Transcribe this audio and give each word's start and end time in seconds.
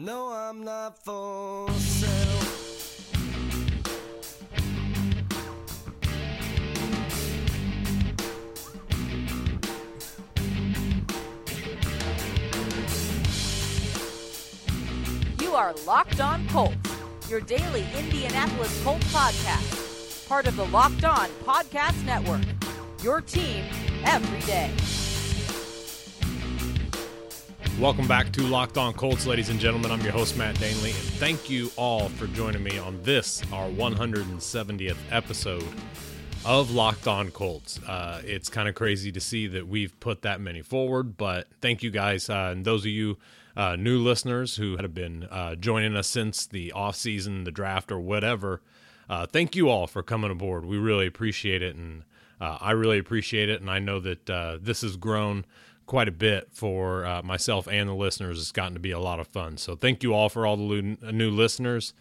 No, 0.00 0.32
I'm 0.32 0.62
not 0.62 0.96
for 1.04 1.68
sale. 1.72 2.12
You 15.40 15.56
are 15.56 15.74
Locked 15.84 16.20
On 16.20 16.46
Colts, 16.46 16.76
your 17.28 17.40
daily 17.40 17.84
Indianapolis 17.98 18.80
Colts 18.84 19.12
podcast, 19.12 20.28
part 20.28 20.46
of 20.46 20.54
the 20.54 20.66
Locked 20.66 21.02
On 21.02 21.28
Podcast 21.44 22.04
Network. 22.04 22.42
Your 23.02 23.20
team 23.20 23.64
every 24.04 24.40
day. 24.42 24.70
Welcome 27.80 28.08
back 28.08 28.32
to 28.32 28.42
Locked 28.42 28.76
On 28.76 28.92
Colts, 28.92 29.24
ladies 29.24 29.50
and 29.50 29.60
gentlemen. 29.60 29.92
I'm 29.92 30.00
your 30.00 30.10
host, 30.10 30.36
Matt 30.36 30.58
Danley, 30.58 30.90
and 30.90 30.98
thank 30.98 31.48
you 31.48 31.70
all 31.76 32.08
for 32.08 32.26
joining 32.26 32.64
me 32.64 32.76
on 32.76 33.00
this, 33.04 33.40
our 33.52 33.68
170th 33.68 34.96
episode 35.12 35.64
of 36.44 36.72
Locked 36.72 37.06
On 37.06 37.30
Colts. 37.30 37.78
Uh, 37.86 38.20
it's 38.24 38.48
kind 38.48 38.68
of 38.68 38.74
crazy 38.74 39.12
to 39.12 39.20
see 39.20 39.46
that 39.46 39.68
we've 39.68 39.98
put 40.00 40.22
that 40.22 40.40
many 40.40 40.60
forward, 40.60 41.16
but 41.16 41.46
thank 41.60 41.84
you 41.84 41.92
guys. 41.92 42.28
Uh, 42.28 42.50
and 42.50 42.64
those 42.64 42.80
of 42.80 42.90
you 42.90 43.16
uh, 43.56 43.76
new 43.76 44.00
listeners 44.00 44.56
who 44.56 44.76
have 44.78 44.92
been 44.92 45.22
uh, 45.30 45.54
joining 45.54 45.94
us 45.94 46.08
since 46.08 46.46
the 46.46 46.72
offseason, 46.74 47.44
the 47.44 47.52
draft, 47.52 47.92
or 47.92 48.00
whatever, 48.00 48.60
uh, 49.08 49.24
thank 49.24 49.54
you 49.54 49.68
all 49.68 49.86
for 49.86 50.02
coming 50.02 50.32
aboard. 50.32 50.66
We 50.66 50.78
really 50.78 51.06
appreciate 51.06 51.62
it, 51.62 51.76
and 51.76 52.02
uh, 52.40 52.58
I 52.60 52.72
really 52.72 52.98
appreciate 52.98 53.48
it. 53.48 53.60
And 53.60 53.70
I 53.70 53.78
know 53.78 54.00
that 54.00 54.26
this 54.60 54.80
has 54.80 54.96
grown 54.96 55.44
quite 55.88 56.06
a 56.06 56.12
bit 56.12 56.48
for 56.52 57.04
uh, 57.06 57.22
myself 57.22 57.66
and 57.66 57.88
the 57.88 57.94
listeners. 57.94 58.38
It's 58.38 58.52
gotten 58.52 58.74
to 58.74 58.80
be 58.80 58.90
a 58.90 59.00
lot 59.00 59.18
of 59.18 59.26
fun. 59.26 59.56
So 59.56 59.74
thank 59.74 60.02
you 60.02 60.12
all 60.12 60.28
for 60.28 60.46
all 60.46 60.56
the 60.56 60.82
new 61.10 61.30
listeners, 61.30 61.94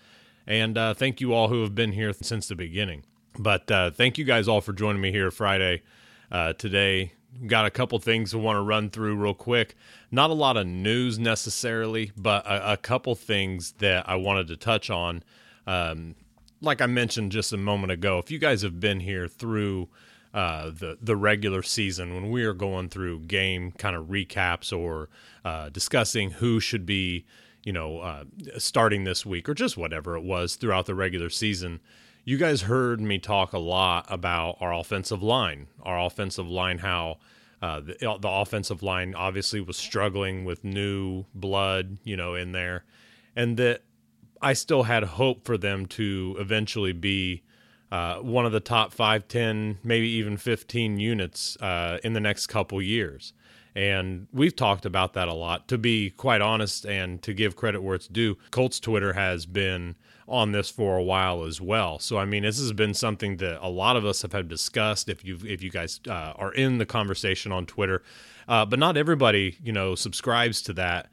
and 0.46 0.78
uh, 0.78 0.94
thank 0.94 1.22
you 1.22 1.34
all 1.34 1.48
who 1.48 1.64
have 1.64 1.74
been 1.74 1.94
here 1.94 2.14
since 2.14 2.50
the 2.50 2.56
beginning. 2.56 3.06
But 3.40 3.72
uh, 3.72 3.92
thank 3.92 4.18
you 4.18 4.26
guys 4.26 4.48
all 4.48 4.62
for 4.62 4.74
joining 4.74 5.02
me 5.02 5.12
here 5.12 5.32
Friday 5.32 5.84
uh, 6.32 6.54
today. 6.54 7.14
Got 7.46 7.66
a 7.66 7.72
couple 7.72 7.98
things 8.00 8.34
I 8.34 8.38
want 8.38 8.58
to 8.58 8.62
run 8.62 8.90
through 8.90 9.16
real 9.16 9.34
quick. 9.34 9.76
Not 10.12 10.32
a 10.32 10.34
lot 10.34 10.58
of 10.58 10.68
news 10.68 11.18
necessarily, 11.18 12.12
but 12.18 12.46
a, 12.46 12.74
a 12.74 12.78
couple 12.78 13.16
things 13.16 13.74
that 13.80 14.10
I 14.10 14.16
wanted 14.16 14.48
to 14.48 14.58
touch 14.58 14.90
on. 14.90 15.24
Um, 15.66 16.16
like 16.60 16.82
I 16.82 16.88
mentioned 16.88 17.32
just 17.32 17.54
a 17.54 17.58
moment 17.58 17.92
ago, 17.92 18.18
if 18.18 18.32
you 18.32 18.40
guys 18.40 18.64
have 18.64 18.80
been 18.80 19.00
here 19.00 19.28
through 19.28 19.88
uh, 20.34 20.70
the 20.70 20.98
the 21.02 21.16
regular 21.16 21.64
season 21.64 22.14
when 22.14 22.30
we 22.30 22.44
are 22.44 22.54
going 22.54 22.90
through 22.90 23.22
game 23.22 23.72
kind 23.72 23.96
of 23.96 24.06
recaps 24.08 24.78
or 24.78 25.10
uh, 25.46 25.70
discussing 25.70 26.32
who 26.32 26.60
should 26.60 26.86
be 26.86 27.26
you 27.64 27.74
know 27.74 28.00
uh, 28.00 28.24
starting 28.58 29.04
this 29.04 29.26
week 29.26 29.48
or 29.50 29.54
just 29.54 29.78
whatever 29.78 30.16
it 30.16 30.24
was 30.24 30.56
throughout 30.56 30.86
the 30.86 30.96
regular 30.96 31.30
season. 31.30 31.80
You 32.24 32.38
guys 32.38 32.64
heard 32.64 33.00
me 33.00 33.20
talk 33.20 33.54
a 33.54 33.58
lot 33.58 34.06
about 34.10 34.58
our 34.60 34.74
offensive 34.74 35.24
line, 35.24 35.68
our 35.82 35.98
offensive 35.98 36.50
line, 36.50 36.80
how 36.80 37.20
uh, 37.62 37.80
the, 37.80 37.96
the 38.20 38.30
offensive 38.30 38.84
line 38.84 39.16
obviously 39.16 39.62
was 39.62 39.78
struggling 39.78 40.44
with 40.44 40.64
new 40.66 41.24
blood, 41.34 41.98
you 42.04 42.18
know, 42.18 42.36
in 42.36 42.52
there, 42.52 42.84
and 43.34 43.56
that 43.58 43.84
I 44.42 44.54
still 44.54 44.84
had 44.84 45.04
hope 45.04 45.46
for 45.46 45.58
them 45.58 45.86
to 45.88 46.36
eventually 46.38 46.94
be 46.94 47.44
uh, 47.92 48.18
one 48.18 48.46
of 48.46 48.52
the 48.52 48.60
top 48.60 48.94
five, 48.94 49.28
ten, 49.28 49.78
maybe 49.84 50.08
even 50.10 50.38
15 50.38 51.00
units 51.00 51.58
uh, 51.58 52.00
in 52.04 52.14
the 52.14 52.20
next 52.20 52.48
couple 52.48 52.82
years. 52.82 53.34
And 53.76 54.28
we've 54.34 54.56
talked 54.56 54.86
about 54.86 55.14
that 55.14 55.28
a 55.28 55.34
lot. 55.34 55.68
To 55.68 55.78
be 55.78 56.10
quite 56.10 56.42
honest 56.42 56.86
and 56.86 57.22
to 57.22 57.34
give 57.34 57.56
credit 57.56 57.82
where 57.84 57.96
it's 57.96 58.08
due, 58.08 58.38
Colts 58.50 58.80
Twitter 58.80 59.14
has 59.14 59.46
been 59.46 59.96
on 60.28 60.52
this 60.52 60.70
for 60.70 60.98
a 60.98 61.04
while 61.04 61.44
as 61.44 61.62
well. 61.62 62.00
So 62.00 62.18
I 62.18 62.26
mean, 62.26 62.44
this 62.44 62.60
has 62.60 62.74
been 62.74 62.94
something 62.94 63.38
that 63.38 63.66
a 63.66 63.70
lot 63.70 63.96
of 63.96 64.06
us 64.06 64.24
have 64.24 64.34
had 64.34 64.50
discussed. 64.50 65.10
If 65.10 65.24
you 65.24 65.38
if 65.46 65.64
you 65.64 65.70
guys 65.70 66.00
uh, 66.08 66.34
are 66.36 66.54
in 66.54 66.80
the 66.80 66.86
conversation 66.86 67.52
on 67.52 67.66
Twitter, 67.66 68.04
uh, 68.48 68.66
but 68.66 68.80
not 68.80 68.98
everybody 68.98 69.58
you 69.64 69.72
know 69.72 69.96
subscribes 69.96 70.62
to 70.64 70.74
that 70.74 71.10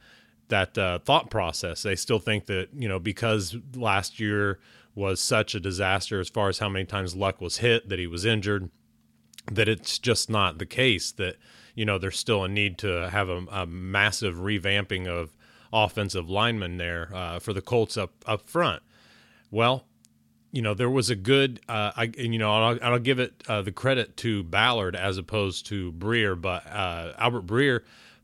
that 0.48 0.76
uh, 0.76 0.98
thought 1.00 1.30
process. 1.30 1.82
They 1.82 1.96
still 1.96 2.18
think 2.18 2.46
that 2.46 2.68
you 2.74 2.88
know 2.88 2.98
because 2.98 3.56
last 3.74 4.18
year 4.18 4.58
was 4.94 5.20
such 5.20 5.54
a 5.54 5.60
disaster 5.60 6.20
as 6.20 6.28
far 6.28 6.48
as 6.48 6.58
how 6.58 6.68
many 6.68 6.84
times 6.84 7.16
Luck 7.16 7.40
was 7.40 7.58
hit, 7.58 7.88
that 7.88 7.98
he 7.98 8.06
was 8.06 8.24
injured, 8.24 8.70
that 9.50 9.68
it's 9.68 9.98
just 9.98 10.30
not 10.30 10.58
the 10.58 10.66
case. 10.66 11.12
That 11.12 11.36
you 11.74 11.84
know 11.84 11.98
there's 11.98 12.18
still 12.18 12.44
a 12.44 12.48
need 12.48 12.78
to 12.78 13.10
have 13.10 13.28
a, 13.28 13.44
a 13.50 13.66
massive 13.66 14.36
revamping 14.36 15.06
of 15.06 15.36
offensive 15.72 16.30
linemen 16.30 16.76
there 16.76 17.10
uh, 17.12 17.38
for 17.38 17.52
the 17.52 17.62
Colts 17.62 17.96
up 17.96 18.12
up 18.26 18.48
front. 18.48 18.82
Well, 19.50 19.84
you 20.52 20.62
know 20.62 20.74
there 20.74 20.90
was 20.90 21.10
a 21.10 21.16
good, 21.16 21.60
uh, 21.68 21.92
I 21.96 22.12
you 22.16 22.38
know 22.38 22.52
I'll, 22.52 22.78
I'll 22.80 22.98
give 22.98 23.18
it 23.18 23.42
uh, 23.48 23.62
the 23.62 23.72
credit 23.72 24.16
to 24.18 24.44
Ballard 24.44 24.94
as 24.94 25.18
opposed 25.18 25.66
to 25.66 25.92
Breer, 25.92 26.40
but 26.40 26.66
uh, 26.66 27.12
Albert 27.18 27.46
Breer 27.46 27.80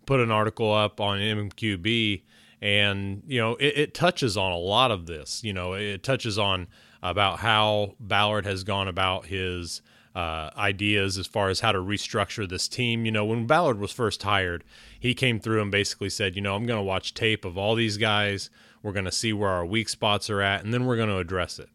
put 0.07 0.21
an 0.21 0.31
article 0.31 0.73
up 0.73 1.01
on 1.01 1.19
MMQB 1.19 2.23
and 2.61 3.23
you 3.27 3.41
know 3.41 3.57
it, 3.57 3.79
it, 3.79 3.95
touches 3.95 4.37
on 4.37 4.53
a 4.53 4.59
lot 4.59 4.91
of 4.91 5.07
this 5.07 5.43
you 5.43 5.53
know 5.53 5.73
it 5.75 6.03
touches 6.03 6.39
on 6.39 6.67
about 7.03 7.39
how 7.39 7.95
ballard 7.99 8.45
has 8.45 8.65
gone 8.65 8.89
about 8.89 9.27
his 9.27 9.81
uh, 10.15 10.51
ideas 10.57 11.17
as 11.19 11.27
far 11.27 11.49
as 11.49 11.61
how 11.61 11.71
to 11.71 11.79
restructure 11.79 12.49
this 12.49 12.67
team. 12.69 13.07
You 13.07 13.13
know 13.13 13.25
when 13.25 13.47
ballard 13.47 13.79
was 13.79 13.93
first 13.93 14.23
hired 14.23 14.65
he 14.99 15.15
came 15.15 15.39
through 15.41 15.63
and 15.63 15.71
basically 15.71 16.11
said 16.11 16.37
you 16.37 16.43
know 16.43 16.57
i'm 16.57 16.67
going 16.67 16.79
to 16.79 16.85
watch 16.85 17.15
tape 17.15 17.45
of 17.45 17.57
all 17.57 17.75
these 17.75 17.97
guys. 17.97 18.51
We're 18.83 18.93
going 18.93 19.05
to 19.05 19.13
see 19.13 19.33
where 19.33 19.51
our 19.51 19.67
weak 19.67 19.89
spots 19.89 20.31
are 20.31 20.41
at 20.41 20.65
and 20.65 20.73
then 20.73 20.87
we're 20.87 20.97
going 20.97 21.11
to 21.11 21.19
address 21.19 21.59
it. 21.59 21.69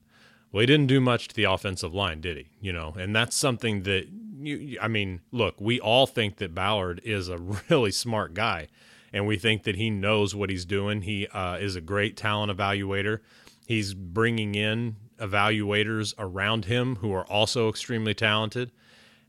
Well 0.52 0.62
he 0.62 0.66
didn't 0.66 0.88
do 0.88 1.00
much 1.00 1.28
to 1.30 1.36
the 1.36 1.44
offensive 1.44 1.94
line 1.94 2.22
did 2.22 2.38
he? 2.38 2.48
You 2.60 2.74
know 2.74 2.94
and 3.00 3.16
that's 3.16 3.36
something 3.36 3.84
that 3.84 4.08
you 4.38 4.78
i 4.82 4.88
mean 4.88 5.22
look 5.32 5.56
we 5.60 5.80
all 5.80 6.06
think 6.06 6.38
that 6.38 6.54
ballard 6.54 7.02
is 7.04 7.30
a 7.30 7.38
really 7.70 7.92
smart 7.92 8.34
guy 8.34 8.68
and 9.16 9.26
we 9.26 9.38
think 9.38 9.64
that 9.64 9.78
he 9.78 9.90
knows 9.90 10.36
what 10.36 10.50
he's 10.50 10.66
doing. 10.66 11.02
He 11.02 11.26
uh, 11.28 11.56
is 11.56 11.78
a 11.78 11.82
great 11.82 12.18
talent 12.18 12.56
evaluator. 12.56 13.22
He's 13.66 13.94
bringing 13.94 14.56
in 14.56 14.98
evaluators 15.18 16.14
around 16.20 16.66
him 16.66 16.98
who 16.98 17.14
are 17.14 17.26
also 17.28 17.70
extremely 17.70 18.14
talented. 18.14 18.74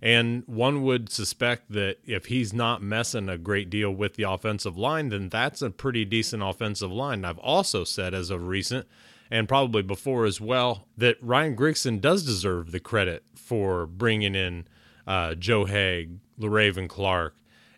And 0.02 0.42
one 0.46 0.82
would 0.82 1.08
suspect 1.08 1.70
that 1.70 1.98
if 2.04 2.26
he's 2.26 2.52
not 2.52 2.82
messing 2.82 3.28
a 3.28 3.38
great 3.38 3.70
deal 3.70 3.92
with 3.92 4.14
the 4.14 4.24
offensive 4.24 4.76
line, 4.76 5.10
then 5.10 5.28
that's 5.28 5.62
a 5.62 5.70
pretty 5.70 6.04
decent 6.04 6.42
offensive 6.42 6.90
line. 6.90 7.24
I've 7.24 7.38
also 7.38 7.84
said 7.84 8.12
as 8.12 8.28
of 8.28 8.48
recent, 8.48 8.88
and 9.30 9.48
probably 9.48 9.82
before 9.82 10.24
as 10.24 10.40
well, 10.40 10.88
that 10.98 11.16
Ryan 11.22 11.54
Grigson 11.54 12.00
does 12.00 12.24
deserve 12.24 12.72
the 12.72 12.80
credit 12.80 13.22
for 13.36 13.86
bringing 13.86 14.34
in 14.34 14.66
uh, 15.06 15.36
Joe 15.36 15.64
Haeg, 15.64 16.18
Le'Raven 16.40 16.88
Clark, 16.88 17.36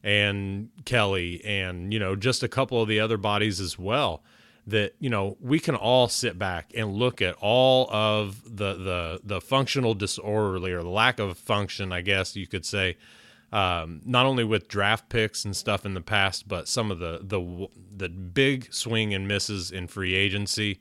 and 0.09 0.71
Kelly 0.87 1.45
and 1.45 1.93
you 1.93 1.99
know 1.99 2.17
just 2.17 2.43
a 2.43 2.49
couple 2.49 2.81
of 2.81 2.89
the 2.89 2.99
other 2.99 3.19
bodies 3.19 3.61
as 3.61 3.79
well 3.79 4.23
that 4.67 4.95
you 5.01 5.11
know 5.11 5.37
we 5.39 5.61
can 5.61 5.75
all 5.75 6.09
sit 6.09 6.39
back 6.39 6.73
and 6.75 6.95
look 6.95 7.21
at 7.21 7.35
all 7.41 7.91
of 7.91 8.43
the 8.45 8.73
the 8.75 9.21
the 9.23 9.41
functional 9.43 9.93
disorderly 9.93 10.73
or 10.73 10.83
the 10.83 10.89
lack 10.89 11.19
of 11.19 11.37
function 11.37 11.93
I 11.93 12.01
guess 12.01 12.35
you 12.37 12.47
could 12.47 12.65
say 12.65 12.97
um, 13.53 14.01
not 14.07 14.25
only 14.25 14.45
with 14.45 14.67
draft 14.67 15.11
picks 15.11 15.45
and 15.45 15.55
stuff 15.55 15.85
in 15.85 15.93
the 15.93 16.01
past 16.01 16.49
but 16.49 16.69
some 16.69 16.91
of 16.91 17.01
the 17.01 17.21
the 17.23 17.69
the 17.95 18.09
big 18.09 18.73
swing 18.73 19.13
and 19.13 19.29
misses 19.29 19.71
in 19.71 19.89
free 19.89 20.15
agency. 20.15 20.81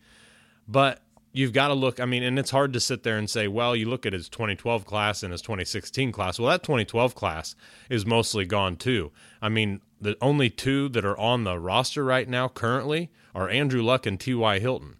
But 0.70 1.02
you've 1.38 1.54
got 1.54 1.68
to 1.68 1.76
look. 1.76 2.00
I 2.00 2.06
mean, 2.06 2.24
and 2.24 2.40
it's 2.40 2.50
hard 2.50 2.74
to 2.74 2.80
sit 2.80 3.04
there 3.04 3.18
and 3.18 3.30
say, 3.30 3.48
well, 3.48 3.76
you 3.76 3.88
look 3.88 4.06
at 4.06 4.14
his 4.14 4.28
2012 4.28 4.86
class 4.86 5.22
and 5.22 5.32
his 5.32 5.42
2016 5.42 6.12
class. 6.12 6.40
Well, 6.40 6.50
that 6.50 6.64
2012 6.64 7.14
class 7.14 7.56
is 7.90 8.06
mostly 8.06 8.46
gone 8.46 8.76
too. 8.76 9.12
I 9.42 9.50
mean, 9.50 9.82
the 10.02 10.18
only 10.20 10.50
two 10.50 10.90
that 10.90 11.06
are 11.06 11.18
on 11.18 11.44
the 11.44 11.60
roster 11.60 12.04
right 12.04 12.28
now 12.28 12.48
currently 12.48 13.12
are 13.36 13.50
Andrew 13.50 13.84
Luck 13.84 14.06
and 14.06 14.20
T.Y. 14.20 14.60
Hilton. 14.60 14.96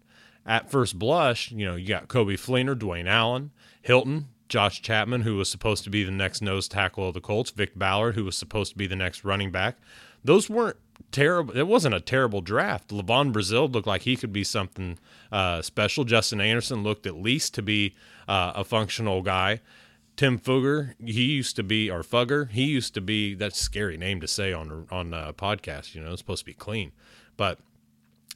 At 0.46 0.70
first 0.70 0.98
blush, 0.98 1.50
you 1.50 1.66
know, 1.66 1.74
you 1.74 1.88
got 1.88 2.08
Coby 2.08 2.34
Fleener, 2.34 2.78
Dwayne 2.78 3.08
Allen, 3.08 3.50
Hilton, 3.82 4.28
Josh 4.48 4.80
Chapman, 4.80 5.22
who 5.22 5.36
was 5.36 5.50
supposed 5.50 5.84
to 5.84 5.90
be 5.90 6.04
the 6.04 6.10
next 6.10 6.40
nose 6.40 6.68
tackle 6.68 7.08
of 7.08 7.14
the 7.14 7.20
Colts, 7.20 7.50
Vic 7.50 7.78
Ballard, 7.78 8.14
who 8.14 8.24
was 8.24 8.36
supposed 8.36 8.72
to 8.72 8.78
be 8.78 8.86
the 8.86 8.96
next 8.96 9.24
running 9.24 9.50
back. 9.50 9.76
Those 10.24 10.48
weren't 10.48 10.76
terrible. 11.12 11.56
It 11.56 11.66
wasn't 11.66 11.94
a 11.94 12.00
terrible 12.00 12.40
draft. 12.40 12.88
LaVon 12.88 13.32
Brazill 13.32 13.72
looked 13.72 13.86
like 13.86 14.02
he 14.02 14.16
could 14.16 14.32
be 14.32 14.44
something 14.44 14.98
uh, 15.32 15.62
special. 15.62 16.04
Justin 16.04 16.40
Anderson 16.40 16.82
looked 16.82 17.06
at 17.06 17.16
least 17.16 17.54
to 17.54 17.62
be 17.62 17.94
uh, 18.26 18.52
a 18.54 18.64
functional 18.64 19.22
guy. 19.22 19.60
Tim 20.16 20.38
Fugger, 20.38 20.94
he 21.04 21.26
used 21.26 21.54
to 21.56 21.62
be, 21.62 21.90
or 21.90 22.02
Fugger, 22.02 22.50
he 22.50 22.64
used 22.64 22.92
to 22.94 23.00
be. 23.00 23.34
That's 23.34 23.60
a 23.60 23.62
scary 23.62 23.96
name 23.96 24.20
to 24.20 24.28
say 24.28 24.52
on 24.52 24.86
on 24.90 25.14
a 25.14 25.32
podcast. 25.32 25.94
You 25.94 26.02
know, 26.02 26.12
it's 26.12 26.20
supposed 26.20 26.40
to 26.40 26.46
be 26.46 26.54
clean, 26.54 26.92
but 27.36 27.60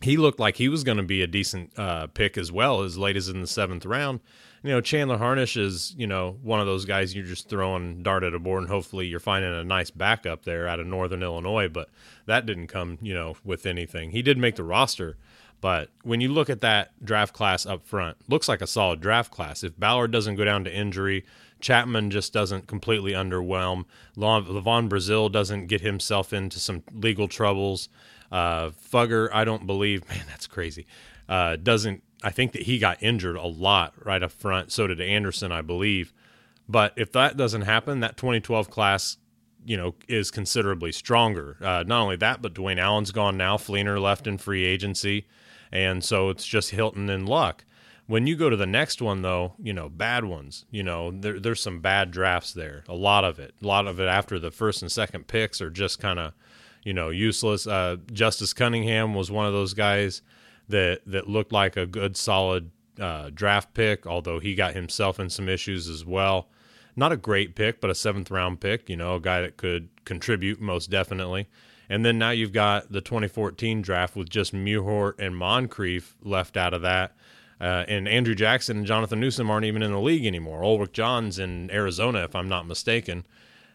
he 0.01 0.17
looked 0.17 0.39
like 0.39 0.57
he 0.57 0.69
was 0.69 0.85
going 0.85 0.99
to 0.99 1.03
be 1.03 1.23
a 1.23 1.27
decent 1.27 1.77
uh, 1.79 2.07
pick 2.09 2.39
as 2.39 2.53
well, 2.53 2.83
as 2.83 2.99
late 2.99 3.17
as 3.17 3.29
in 3.29 3.41
the 3.41 3.47
seventh 3.47 3.85
round 3.85 4.21
you 4.63 4.71
know, 4.71 4.81
Chandler 4.81 5.19
Harnish 5.19 5.57
is, 5.57 5.95
you 5.97 6.07
know, 6.07 6.39
one 6.43 6.61
of 6.61 6.67
those 6.67 6.85
guys 6.85 7.15
you're 7.15 7.25
just 7.25 7.49
throwing 7.49 8.03
dart 8.03 8.23
at 8.23 8.35
a 8.35 8.39
board 8.39 8.63
and 8.63 8.71
hopefully 8.71 9.07
you're 9.07 9.21
finding 9.21 9.53
a 9.53 9.65
nice 9.65 9.91
backup 9.91 10.45
there 10.45 10.69
out 10.69 10.79
of 10.79 10.87
Northern 10.87 11.23
Illinois, 11.23 11.69
but 11.69 11.89
that 12.27 12.47
didn't 12.47 12.69
come, 12.69 12.99
you 13.03 13.13
know, 13.15 13.37
with 13.45 13.67
anything. 13.67 14.11
He 14.11 14.23
did 14.23 14.39
make 14.39 14.57
the 14.57 14.65
roster, 14.65 15.17
But 15.61 15.91
when 16.03 16.21
you 16.21 16.29
look 16.29 16.51
at 16.51 16.61
that 16.61 16.93
draft 17.05 17.33
class 17.33 17.67
up 17.67 17.87
front, 17.87 18.17
looks 18.29 18.49
like 18.49 18.61
a 18.61 18.67
solid 18.67 19.01
draft 19.01 19.31
class. 19.31 19.63
If 19.63 19.79
Ballard 19.79 20.11
doesn't 20.11 20.37
go 20.37 20.45
down 20.45 20.65
to 20.65 20.75
injury, 20.75 21.25
Chapman 21.61 22.11
just 22.11 22.33
doesn't 22.33 22.67
completely 22.67 23.13
underwhelm. 23.13 23.85
LaVon 24.17 24.89
Brazill 24.89 25.31
doesn't 25.31 25.69
get 25.69 25.81
himself 25.81 26.33
into 26.33 26.59
some 26.59 26.83
legal 26.93 27.29
troubles. 27.29 27.89
Uh, 28.33 28.71
Fugger, 28.71 29.29
I 29.33 29.45
don't 29.45 29.67
believe. 29.67 30.07
Man, 30.09 30.25
that's 30.27 30.47
crazy. 30.47 30.87
Uh, 31.29 31.57
doesn't. 31.57 32.03
I 32.23 32.31
think 32.31 32.53
that 32.53 32.63
he 32.63 32.79
got 32.79 33.03
injured 33.03 33.37
a 33.37 33.47
lot 33.47 33.95
right 34.05 34.23
up 34.23 34.33
front. 34.33 34.73
So 34.73 34.87
did 34.87 35.01
Anderson, 35.01 35.53
I 35.53 35.63
believe. 35.63 36.13
But 36.69 36.93
if 36.97 37.13
that 37.13 37.37
doesn't 37.37 37.63
happen, 37.63 38.01
that 38.01 38.17
2012 38.17 38.71
class, 38.71 39.17
you 39.65 39.77
know, 39.77 39.95
is 40.09 40.31
considerably 40.31 40.93
stronger. 40.93 41.57
Uh, 41.61 41.85
not 41.87 42.03
only 42.03 42.17
that, 42.17 42.41
but 42.41 42.55
Dwayne 42.55 42.79
Allen's 42.79 43.11
gone 43.11 43.37
now. 43.37 43.57
Fleener 43.57 44.01
left 44.01 44.27
in 44.27 44.39
free 44.39 44.65
agency, 44.65 45.27
and 45.71 46.05
so 46.05 46.31
it's 46.31 46.47
just 46.47 46.71
Hilton 46.71 47.11
and 47.11 47.29
Luck. 47.29 47.65
When 48.07 48.27
you 48.27 48.37
go 48.37 48.51
to 48.51 48.57
the 48.57 48.67
next 48.67 49.01
one, 49.01 49.23
though, 49.23 49.55
you 49.63 49.73
know, 49.73 49.89
bad 49.89 50.25
ones. 50.25 50.65
You 50.71 50.83
know, 50.83 51.11
there, 51.13 51.39
there's 51.39 51.63
some 51.63 51.81
bad 51.81 52.11
drafts 52.11 52.53
there. 52.53 52.85
A 52.89 52.95
lot 52.95 53.25
of 53.25 53.39
it. 53.39 53.55
A 53.63 53.67
lot 53.67 53.87
of 53.87 54.01
it 54.01 54.07
after 54.07 54.39
the 54.39 54.51
first 54.51 54.83
and 54.83 54.91
second 54.91 55.29
picks 55.29 55.61
are 55.61 55.71
just 55.71 55.99
kind 55.99 56.19
of, 56.19 56.33
you 56.85 56.93
know, 56.93 57.11
useless. 57.11 57.67
Uh, 57.67 57.97
Justice 58.13 58.53
Cunningham 58.53 59.15
was 59.15 59.31
one 59.31 59.47
of 59.47 59.53
those 59.53 59.73
guys 59.73 60.21
that 60.73 61.01
that 61.07 61.29
looked 61.29 61.53
like 61.53 61.77
a 61.77 61.87
good, 61.87 62.17
solid 62.17 62.71
uh, 63.01 63.31
draft 63.33 63.73
pick, 63.75 64.07
although 64.07 64.41
he 64.41 64.55
got 64.55 64.75
himself 64.75 65.19
in 65.21 65.31
some 65.31 65.49
issues 65.49 65.89
as 65.89 66.05
well. 66.05 66.49
Not 66.95 67.13
a 67.13 67.17
great 67.17 67.55
pick, 67.55 67.81
but 67.81 67.89
a 67.91 67.95
seventh 67.95 68.31
round 68.31 68.61
pick, 68.61 68.91
you 68.91 68.97
know, 68.97 69.15
a 69.15 69.21
guy 69.21 69.41
that 69.41 69.57
could 69.57 69.89
contribute 70.05 70.61
most 70.61 70.91
definitely. 70.91 71.49
And 71.89 72.05
then 72.05 72.19
now 72.19 72.31
you've 72.31 72.53
got 72.53 72.93
the 72.93 73.01
2014 73.01 73.83
draft 73.83 74.17
with 74.17 74.29
just 74.29 74.55
Mewhort 74.55 75.15
and 75.19 75.37
Moncrief 75.37 76.17
left 76.23 76.57
out 76.57 76.75
of 76.75 76.83
that. 76.83 77.17
Uh, 77.61 77.85
and 77.87 78.09
Andrew 78.09 78.35
Jackson 78.35 78.79
and 78.79 78.87
Jonathan 78.87 79.21
Newsome 79.21 79.51
aren't 79.51 79.67
even 79.67 79.83
in 79.83 79.93
the 79.93 80.01
league 80.01 80.27
anymore. 80.27 80.65
Ulrich 80.65 80.93
John's 80.93 81.39
in 81.39 81.71
Arizona, 81.71 82.25
if 82.25 82.35
I'm 82.35 82.49
not 82.49 82.67
mistaken. 82.67 83.25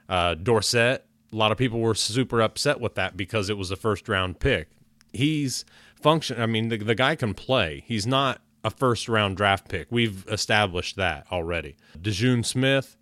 Uh, 0.10 0.36
Dorsett, 0.36 1.06
a 1.32 1.36
lot 1.36 1.52
of 1.52 1.58
people 1.58 1.80
were 1.80 1.96
super 1.96 2.42
upset 2.42 2.80
with 2.80 2.96
that 2.96 3.16
because 3.16 3.50
it 3.50 3.58
was 3.58 3.72
a 3.72 3.76
first 3.76 4.10
round 4.10 4.40
pick. 4.40 4.70
He's 5.14 5.64
function. 6.02 6.42
I 6.42 6.46
mean, 6.46 6.70
the, 6.70 6.78
the 6.78 6.96
guy 6.96 7.16
can 7.16 7.34
play. 7.34 7.84
He's 7.86 8.08
not 8.08 8.42
a 8.64 8.70
first 8.70 9.08
round 9.08 9.38
draft 9.38 9.70
pick. 9.70 9.88
We've 9.90 10.26
established 10.28 10.96
that 10.98 11.26
already. 11.32 11.78
D'Joun 12.00 12.44
Smith, 12.44 12.98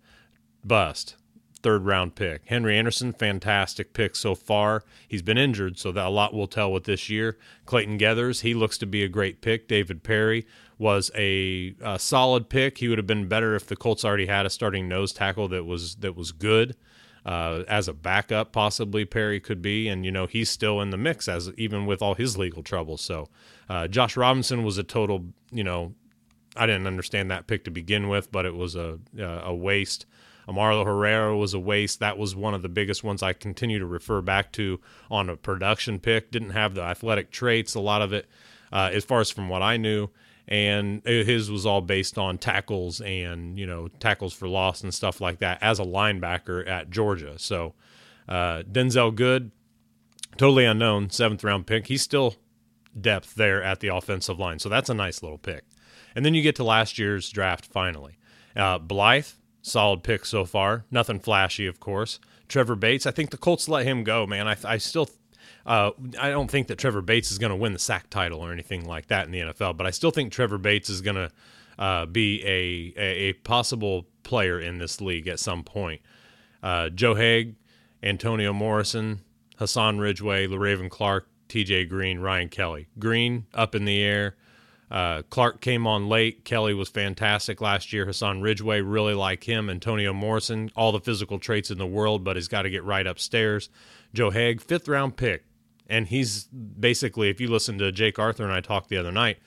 bust. 0.64 1.16
Third 1.62 1.84
round 1.84 2.14
pick. 2.14 2.42
Henry 2.46 2.78
Anderson, 2.78 3.12
fantastic 3.12 3.92
pick 3.92 4.14
so 4.14 4.34
far. 4.36 4.84
He's 5.08 5.22
been 5.22 5.38
injured, 5.38 5.78
so 5.78 5.90
that 5.90 6.06
a 6.06 6.10
lot 6.10 6.32
will 6.32 6.46
tell 6.46 6.70
with 6.70 6.84
this 6.84 7.08
year. 7.10 7.38
Clayton 7.64 7.98
Geathers, 7.98 8.42
he 8.42 8.54
looks 8.54 8.78
to 8.78 8.86
be 8.86 9.02
a 9.02 9.08
great 9.08 9.40
pick. 9.40 9.66
David 9.66 10.04
Parry 10.04 10.46
was 10.78 11.10
a, 11.16 11.74
a 11.80 11.98
solid 11.98 12.48
pick. 12.48 12.78
He 12.78 12.88
would 12.88 12.98
have 12.98 13.06
been 13.06 13.26
better 13.26 13.56
if 13.56 13.66
the 13.66 13.74
Colts 13.74 14.04
already 14.04 14.26
had 14.26 14.46
a 14.46 14.50
starting 14.50 14.86
nose 14.86 15.12
tackle 15.12 15.48
that 15.48 15.64
was 15.64 15.96
that 15.96 16.14
was 16.14 16.30
good. 16.30 16.76
Uh, 17.26 17.64
as 17.66 17.88
a 17.88 17.92
backup, 17.92 18.52
possibly 18.52 19.04
Parry 19.04 19.40
could 19.40 19.60
be, 19.60 19.88
and 19.88 20.04
you 20.04 20.12
know 20.12 20.26
he's 20.26 20.48
still 20.48 20.80
in 20.80 20.90
the 20.90 20.96
mix 20.96 21.26
as 21.26 21.50
even 21.56 21.84
with 21.84 22.00
all 22.00 22.14
his 22.14 22.38
legal 22.38 22.62
troubles. 22.62 23.00
So, 23.00 23.28
uh, 23.68 23.88
Josh 23.88 24.16
Robinson 24.16 24.62
was 24.62 24.78
a 24.78 24.84
total, 24.84 25.24
you 25.50 25.64
know, 25.64 25.92
I 26.56 26.66
didn't 26.66 26.86
understand 26.86 27.28
that 27.32 27.48
pick 27.48 27.64
to 27.64 27.70
begin 27.72 28.08
with, 28.08 28.30
but 28.30 28.46
it 28.46 28.54
was 28.54 28.76
a 28.76 29.00
a 29.18 29.52
waste. 29.52 30.06
Amarlo 30.48 30.84
Herrera 30.86 31.36
was 31.36 31.52
a 31.52 31.58
waste. 31.58 31.98
That 31.98 32.16
was 32.16 32.36
one 32.36 32.54
of 32.54 32.62
the 32.62 32.68
biggest 32.68 33.02
ones 33.02 33.24
I 33.24 33.32
continue 33.32 33.80
to 33.80 33.86
refer 33.86 34.20
back 34.20 34.52
to 34.52 34.80
on 35.10 35.28
a 35.28 35.36
production 35.36 35.98
pick. 35.98 36.30
Didn't 36.30 36.50
have 36.50 36.74
the 36.74 36.82
athletic 36.82 37.32
traits, 37.32 37.74
a 37.74 37.80
lot 37.80 38.02
of 38.02 38.12
it, 38.12 38.28
uh, 38.72 38.90
as 38.92 39.04
far 39.04 39.20
as 39.20 39.30
from 39.32 39.48
what 39.48 39.62
I 39.62 39.76
knew. 39.76 40.10
And 40.48 41.02
his 41.04 41.50
was 41.50 41.66
all 41.66 41.80
based 41.80 42.18
on 42.18 42.38
tackles 42.38 43.00
and, 43.00 43.58
you 43.58 43.66
know, 43.66 43.88
tackles 43.98 44.32
for 44.32 44.46
loss 44.46 44.82
and 44.82 44.94
stuff 44.94 45.20
like 45.20 45.40
that 45.40 45.60
as 45.60 45.80
a 45.80 45.84
linebacker 45.84 46.66
at 46.68 46.88
Georgia. 46.88 47.36
So 47.36 47.74
uh, 48.28 48.62
Denzelle 48.62 49.12
Good, 49.14 49.50
totally 50.36 50.64
unknown, 50.64 51.10
seventh 51.10 51.42
round 51.42 51.66
pick. 51.66 51.88
He's 51.88 52.02
still 52.02 52.36
depth 52.98 53.34
there 53.34 53.60
at 53.60 53.80
the 53.80 53.88
offensive 53.88 54.38
line. 54.38 54.60
So 54.60 54.68
that's 54.68 54.88
a 54.88 54.94
nice 54.94 55.20
little 55.20 55.38
pick. 55.38 55.64
And 56.14 56.24
then 56.24 56.32
you 56.32 56.42
get 56.42 56.56
to 56.56 56.64
last 56.64 56.96
year's 56.96 57.28
draft 57.28 57.66
finally. 57.66 58.18
Uh, 58.54 58.78
Blythe, 58.78 59.26
solid 59.62 60.02
pick 60.04 60.24
so 60.24 60.44
far. 60.44 60.84
Nothing 60.92 61.18
flashy, 61.18 61.66
of 61.66 61.80
course. 61.80 62.20
Trevor 62.48 62.76
Bates, 62.76 63.04
I 63.04 63.10
think 63.10 63.30
the 63.30 63.36
Colts 63.36 63.68
let 63.68 63.84
him 63.84 64.04
go, 64.04 64.26
man. 64.26 64.46
I, 64.46 64.56
I 64.64 64.78
still, 64.78 65.10
uh, 65.64 65.90
I 66.18 66.30
don't 66.30 66.50
think 66.50 66.68
that 66.68 66.78
Trevor 66.78 67.02
Bates 67.02 67.30
is 67.30 67.38
going 67.38 67.50
to 67.50 67.56
win 67.56 67.72
the 67.72 67.78
sack 67.78 68.10
title 68.10 68.40
or 68.40 68.52
anything 68.52 68.86
like 68.86 69.08
that 69.08 69.26
in 69.26 69.32
the 69.32 69.40
NFL, 69.40 69.76
but 69.76 69.86
I 69.86 69.90
still 69.90 70.10
think 70.10 70.32
Trevor 70.32 70.58
Bates 70.58 70.88
is 70.88 71.00
going 71.00 71.16
to 71.16 71.30
uh, 71.78 72.06
be 72.06 72.42
a, 72.44 72.94
a, 73.00 73.06
a 73.28 73.32
possible 73.34 74.06
player 74.22 74.60
in 74.60 74.78
this 74.78 75.00
league 75.00 75.28
at 75.28 75.38
some 75.38 75.62
point. 75.64 76.00
Uh, 76.62 76.88
Joe 76.88 77.14
Haeg, 77.14 77.54
Antonio 78.02 78.52
Morrison, 78.52 79.20
Hassan 79.58 79.98
Ridgeway, 79.98 80.46
Le'Raven 80.46 80.90
Clark, 80.90 81.28
T.J. 81.48 81.86
Green, 81.86 82.18
Ryan 82.18 82.48
Kelly. 82.48 82.88
Green 82.98 83.46
up 83.54 83.74
in 83.74 83.84
the 83.84 84.02
air. 84.02 84.36
Uh, 84.90 85.22
Clark 85.30 85.60
came 85.60 85.86
on 85.86 86.08
late. 86.08 86.44
Kelly 86.44 86.72
was 86.72 86.88
fantastic 86.88 87.60
last 87.60 87.92
year. 87.92 88.06
Hassan 88.06 88.40
Ridgeway, 88.40 88.80
really 88.80 89.14
like 89.14 89.44
him. 89.44 89.68
Antonio 89.68 90.12
Morrison, 90.12 90.70
all 90.76 90.92
the 90.92 91.00
physical 91.00 91.38
traits 91.38 91.70
in 91.70 91.78
the 91.78 91.86
world, 91.86 92.22
but 92.22 92.36
he's 92.36 92.48
got 92.48 92.62
to 92.62 92.70
get 92.70 92.84
right 92.84 93.06
upstairs. 93.06 93.68
Joe 94.14 94.30
Haeg, 94.30 94.60
fifth 94.60 94.88
round 94.88 95.16
pick. 95.16 95.44
And 95.88 96.08
he's 96.08 96.44
basically, 96.44 97.30
if 97.30 97.40
you 97.40 97.48
listen 97.48 97.78
to 97.78 97.92
Jake 97.92 98.18
Arthur 98.18 98.44
and 98.44 98.52
I 98.52 98.60
talked 98.60 98.88
the 98.88 98.96
other 98.96 99.12
night, 99.12 99.38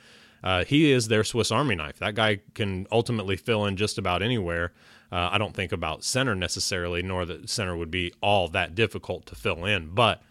uh, 0.43 0.63
he 0.63 0.91
is 0.91 1.07
their 1.07 1.23
Swiss 1.23 1.51
Army 1.51 1.75
knife. 1.75 1.99
That 1.99 2.15
guy 2.15 2.39
can 2.53 2.87
ultimately 2.91 3.35
fill 3.35 3.65
in 3.65 3.75
just 3.75 3.97
about 3.97 4.21
anywhere. 4.21 4.71
Uh, 5.11 5.29
I 5.31 5.37
don't 5.37 5.53
think 5.53 5.71
about 5.71 6.03
center 6.03 6.35
necessarily, 6.35 7.01
nor 7.01 7.25
that 7.25 7.49
center 7.49 7.75
would 7.75 7.91
be 7.91 8.13
all 8.21 8.47
that 8.49 8.75
difficult 8.75 9.25
to 9.27 9.35
fill 9.35 9.65
in. 9.65 9.89
But, 9.89 10.21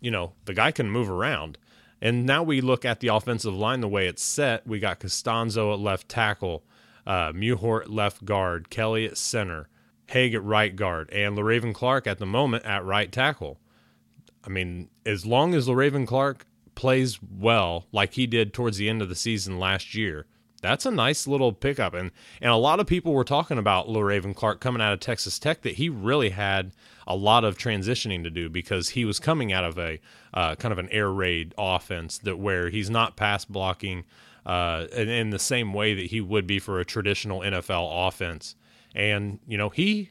you 0.00 0.10
know, 0.10 0.32
the 0.44 0.54
guy 0.54 0.70
can 0.70 0.90
move 0.90 1.08
around. 1.08 1.56
And 2.02 2.26
now 2.26 2.42
we 2.42 2.60
look 2.60 2.84
at 2.84 2.98
the 2.98 3.08
offensive 3.08 3.54
line 3.54 3.80
the 3.80 3.88
way 3.88 4.08
it's 4.08 4.24
set. 4.24 4.66
We 4.66 4.80
got 4.80 4.98
Castonzo 4.98 5.72
at 5.72 5.78
left 5.78 6.08
tackle, 6.08 6.64
uh, 7.06 7.30
Mewhort 7.30 7.84
left 7.88 8.24
guard, 8.24 8.70
Kelly 8.70 9.06
at 9.06 9.16
center, 9.16 9.68
Haeg 10.08 10.34
at 10.34 10.42
right 10.42 10.74
guard, 10.74 11.08
and 11.12 11.38
Le'Raven 11.38 11.72
Clark 11.72 12.08
at 12.08 12.18
the 12.18 12.26
moment 12.26 12.64
at 12.64 12.84
right 12.84 13.10
tackle. 13.12 13.60
I 14.44 14.48
mean, 14.48 14.88
as 15.06 15.24
long 15.24 15.54
as 15.54 15.68
Le'Raven 15.68 16.04
Clark 16.04 16.44
plays 16.74 17.20
well, 17.22 17.86
like 17.92 18.14
he 18.14 18.26
did 18.26 18.52
towards 18.52 18.78
the 18.78 18.88
end 18.88 19.00
of 19.00 19.08
the 19.08 19.14
season 19.14 19.60
last 19.60 19.94
year, 19.94 20.26
that's 20.62 20.86
a 20.86 20.90
nice 20.90 21.26
little 21.26 21.52
pickup. 21.52 21.92
And 21.92 22.10
and 22.40 22.50
a 22.50 22.56
lot 22.56 22.80
of 22.80 22.86
people 22.86 23.12
were 23.12 23.24
talking 23.24 23.58
about 23.58 23.88
Le'Raven 23.88 24.34
Clark 24.34 24.60
coming 24.60 24.80
out 24.80 24.94
of 24.94 25.00
Texas 25.00 25.38
Tech 25.38 25.60
that 25.62 25.74
he 25.74 25.90
really 25.90 26.30
had 26.30 26.72
a 27.06 27.14
lot 27.14 27.44
of 27.44 27.58
transitioning 27.58 28.22
to 28.22 28.30
do 28.30 28.48
because 28.48 28.90
he 28.90 29.04
was 29.04 29.18
coming 29.18 29.52
out 29.52 29.64
of 29.64 29.78
a 29.78 30.00
uh, 30.32 30.54
kind 30.54 30.72
of 30.72 30.78
an 30.78 30.88
air 30.90 31.10
raid 31.10 31.52
offense 31.58 32.16
that 32.18 32.38
where 32.38 32.70
he's 32.70 32.88
not 32.88 33.16
pass 33.16 33.44
blocking 33.44 34.04
uh, 34.46 34.86
in, 34.92 35.08
in 35.08 35.30
the 35.30 35.38
same 35.38 35.74
way 35.74 35.94
that 35.94 36.06
he 36.06 36.20
would 36.20 36.46
be 36.46 36.58
for 36.58 36.80
a 36.80 36.84
traditional 36.84 37.40
NFL 37.40 38.08
offense. 38.08 38.54
And 38.94 39.40
you 39.46 39.58
know 39.58 39.68
he 39.68 40.10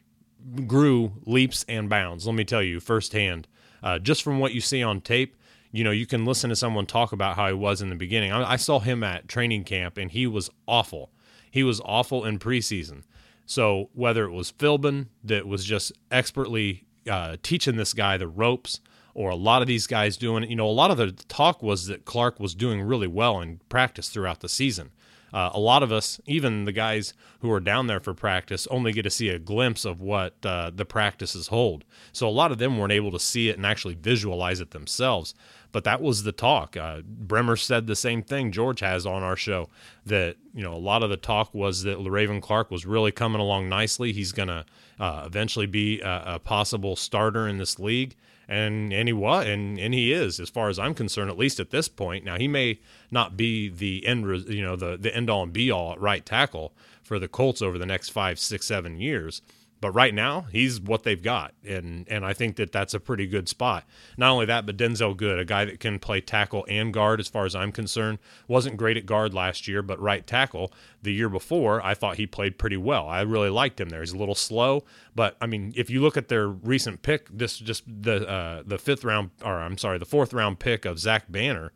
grew 0.66 1.12
leaps 1.24 1.64
and 1.68 1.88
bounds. 1.88 2.26
Let 2.26 2.34
me 2.34 2.44
tell 2.44 2.62
you 2.62 2.78
firsthand, 2.78 3.48
uh, 3.82 3.98
just 3.98 4.22
from 4.22 4.38
what 4.38 4.52
you 4.52 4.60
see 4.60 4.82
on 4.82 5.00
tape. 5.00 5.36
You 5.72 5.82
know, 5.84 5.90
you 5.90 6.06
can 6.06 6.24
listen 6.24 6.50
to 6.50 6.56
someone 6.56 6.86
talk 6.86 7.12
about 7.12 7.36
how 7.36 7.48
he 7.48 7.54
was 7.54 7.82
in 7.82 7.88
the 7.88 7.96
beginning. 7.96 8.30
I, 8.30 8.52
I 8.52 8.56
saw 8.56 8.78
him 8.78 9.02
at 9.02 9.26
training 9.26 9.64
camp, 9.64 9.96
and 9.96 10.10
he 10.10 10.26
was 10.26 10.50
awful. 10.68 11.10
He 11.50 11.62
was 11.64 11.80
awful 11.84 12.24
in 12.24 12.38
preseason. 12.38 13.02
So 13.46 13.90
whether 13.94 14.24
it 14.24 14.32
was 14.32 14.52
Philbin 14.52 15.08
that 15.24 15.46
was 15.46 15.64
just 15.64 15.92
expertly 16.10 16.84
uh, 17.10 17.36
teaching 17.42 17.76
this 17.76 17.92
guy 17.92 18.16
the 18.16 18.28
ropes, 18.28 18.80
or 19.14 19.30
a 19.30 19.36
lot 19.36 19.60
of 19.60 19.68
these 19.68 19.86
guys 19.86 20.16
doing 20.16 20.44
it, 20.44 20.50
you 20.50 20.56
know, 20.56 20.68
a 20.68 20.70
lot 20.70 20.90
of 20.90 20.96
the 20.96 21.12
talk 21.28 21.62
was 21.62 21.86
that 21.86 22.04
Clark 22.04 22.40
was 22.40 22.54
doing 22.54 22.80
really 22.82 23.06
well 23.06 23.40
in 23.40 23.60
practice 23.68 24.08
throughout 24.08 24.40
the 24.40 24.48
season. 24.48 24.90
Uh, 25.32 25.50
a 25.54 25.60
lot 25.60 25.82
of 25.82 25.90
us, 25.90 26.20
even 26.26 26.66
the 26.66 26.72
guys 26.72 27.14
who 27.40 27.50
are 27.50 27.60
down 27.60 27.86
there 27.86 28.00
for 28.00 28.12
practice, 28.12 28.66
only 28.70 28.92
get 28.92 29.02
to 29.02 29.10
see 29.10 29.30
a 29.30 29.38
glimpse 29.38 29.84
of 29.84 30.00
what 30.00 30.34
uh, 30.44 30.70
the 30.74 30.84
practices 30.84 31.48
hold. 31.48 31.84
So 32.12 32.28
a 32.28 32.30
lot 32.30 32.52
of 32.52 32.58
them 32.58 32.78
weren't 32.78 32.92
able 32.92 33.10
to 33.12 33.18
see 33.18 33.48
it 33.48 33.56
and 33.56 33.64
actually 33.64 33.94
visualize 33.94 34.60
it 34.60 34.72
themselves. 34.72 35.34
But 35.72 35.84
that 35.84 36.02
was 36.02 36.22
the 36.22 36.32
talk. 36.32 36.76
Uh, 36.76 37.00
Bremer 37.02 37.56
said 37.56 37.86
the 37.86 37.96
same 37.96 38.22
thing 38.22 38.52
George 38.52 38.80
has 38.80 39.06
on 39.06 39.22
our 39.22 39.36
show 39.36 39.68
that 40.06 40.36
you 40.54 40.62
know 40.62 40.74
a 40.74 40.78
lot 40.78 41.02
of 41.02 41.10
the 41.10 41.16
talk 41.16 41.52
was 41.54 41.82
that 41.82 41.98
Raven 41.98 42.40
Clark 42.40 42.70
was 42.70 42.86
really 42.86 43.10
coming 43.10 43.40
along 43.40 43.68
nicely. 43.68 44.12
He's 44.12 44.32
going 44.32 44.48
to 44.48 44.64
uh, 45.00 45.24
eventually 45.26 45.66
be 45.66 46.00
a, 46.00 46.34
a 46.34 46.38
possible 46.38 46.94
starter 46.94 47.48
in 47.48 47.58
this 47.58 47.78
league 47.78 48.14
and 48.48 48.92
and 48.92 49.08
he 49.08 49.12
was 49.12 49.46
and 49.46 49.78
and 49.78 49.94
he 49.94 50.12
is 50.12 50.40
as 50.40 50.50
far 50.50 50.68
as 50.68 50.78
I'm 50.78 50.94
concerned 50.94 51.30
at 51.30 51.38
least 51.38 51.60
at 51.60 51.70
this 51.70 51.88
point 51.88 52.24
now 52.24 52.36
he 52.36 52.48
may 52.48 52.80
not 53.10 53.36
be 53.36 53.68
the 53.68 54.06
end 54.06 54.26
you 54.48 54.62
know 54.62 54.76
the 54.76 54.96
the 54.96 55.14
end 55.14 55.30
all 55.30 55.44
and 55.44 55.52
be 55.52 55.70
all 55.70 55.96
right 55.96 56.24
tackle 56.24 56.72
for 57.02 57.18
the 57.18 57.28
Colts 57.28 57.62
over 57.62 57.78
the 57.78 57.86
next 57.86 58.10
five 58.10 58.38
six 58.38 58.66
seven 58.66 59.00
years 59.00 59.42
But 59.82 59.90
right 59.96 60.14
now, 60.14 60.42
he's 60.42 60.80
what 60.80 61.02
they've 61.02 61.20
got, 61.20 61.54
and 61.66 62.06
and 62.08 62.24
I 62.24 62.34
think 62.34 62.54
that 62.54 62.70
that's 62.70 62.94
a 62.94 63.00
pretty 63.00 63.26
good 63.26 63.48
spot. 63.48 63.84
Not 64.16 64.30
only 64.30 64.46
that, 64.46 64.64
but 64.64 64.76
Denzelle 64.76 65.16
Good, 65.16 65.40
a 65.40 65.44
guy 65.44 65.64
that 65.64 65.80
can 65.80 65.98
play 65.98 66.20
tackle 66.20 66.64
and 66.68 66.94
guard, 66.94 67.18
as 67.18 67.26
far 67.26 67.46
as 67.46 67.56
I'm 67.56 67.72
concerned, 67.72 68.20
wasn't 68.46 68.76
great 68.76 68.96
at 68.96 69.06
guard 69.06 69.34
last 69.34 69.66
year, 69.66 69.82
but 69.82 70.00
right 70.00 70.24
tackle 70.24 70.72
the 71.02 71.12
year 71.12 71.28
before, 71.28 71.84
I 71.84 71.94
thought 71.94 72.14
he 72.14 72.28
played 72.28 72.58
pretty 72.58 72.76
well. 72.76 73.08
I 73.08 73.22
really 73.22 73.50
liked 73.50 73.80
him 73.80 73.88
there. 73.88 74.02
He's 74.02 74.12
a 74.12 74.16
little 74.16 74.36
slow, 74.36 74.84
but 75.16 75.36
I 75.40 75.46
mean, 75.46 75.72
if 75.74 75.90
you 75.90 76.00
look 76.00 76.16
at 76.16 76.28
their 76.28 76.46
recent 76.46 77.02
pick, 77.02 77.28
this 77.36 77.58
just 77.58 77.82
the 77.84 78.28
uh, 78.28 78.62
the 78.64 78.78
fifth 78.78 79.02
round, 79.02 79.30
or 79.44 79.58
I'm 79.58 79.78
sorry, 79.78 79.98
the 79.98 80.04
fourth 80.04 80.32
round 80.32 80.60
pick 80.60 80.84
of 80.84 81.00
Zach 81.00 81.24
Banner. 81.28 81.72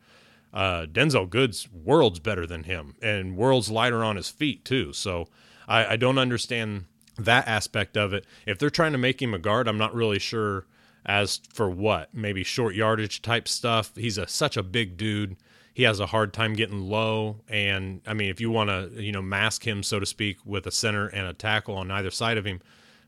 Uh, 0.54 0.86
Denzelle 0.86 1.28
Good's 1.28 1.68
worlds 1.72 2.20
better 2.20 2.46
than 2.46 2.62
him, 2.62 2.94
and 3.02 3.36
worlds 3.36 3.68
lighter 3.68 4.04
on 4.04 4.14
his 4.14 4.28
feet 4.28 4.64
too. 4.64 4.92
So 4.92 5.26
I, 5.66 5.94
I 5.94 5.96
don't 5.96 6.18
understand 6.18 6.84
that 7.18 7.49
aspect 7.49 7.96
of 7.96 8.12
it. 8.12 8.26
If 8.46 8.58
they're 8.58 8.70
trying 8.70 8.92
to 8.92 8.99
make 8.99 9.20
him 9.20 9.35
a 9.35 9.38
guard, 9.38 9.68
I'm 9.68 9.78
not 9.78 9.94
really 9.94 10.18
sure 10.18 10.66
as 11.04 11.40
for 11.52 11.70
what. 11.70 12.12
Maybe 12.12 12.44
short 12.44 12.75
yardage 12.75 13.23
type 13.23 13.49
stuff. 13.49 13.92
He's 13.96 14.18
a 14.18 14.26
such 14.26 14.56
a 14.56 14.62
big 14.62 14.96
dude. 14.96 15.37
He 15.73 15.85
has 15.85 16.00
a 16.00 16.06
hard 16.06 16.32
time 16.32 16.54
getting 16.54 16.88
low, 16.88 17.42
and 17.49 18.00
I 18.06 18.14
mean, 18.14 18.30
if 18.30 18.40
you 18.40 18.50
want 18.50 18.70
to, 18.70 19.02
you 19.02 19.12
know, 19.12 19.20
mask 19.20 19.66
him 19.66 19.82
so 19.82 20.00
to 20.00 20.06
speak 20.06 20.38
with 20.44 20.66
a 20.66 20.70
center 20.70 21.06
and 21.08 21.26
a 21.26 21.35
tackle 21.35 21.76
on 21.76 21.90
either 21.90 22.11
side 22.11 22.38
of 22.38 22.46
him, 22.46 22.62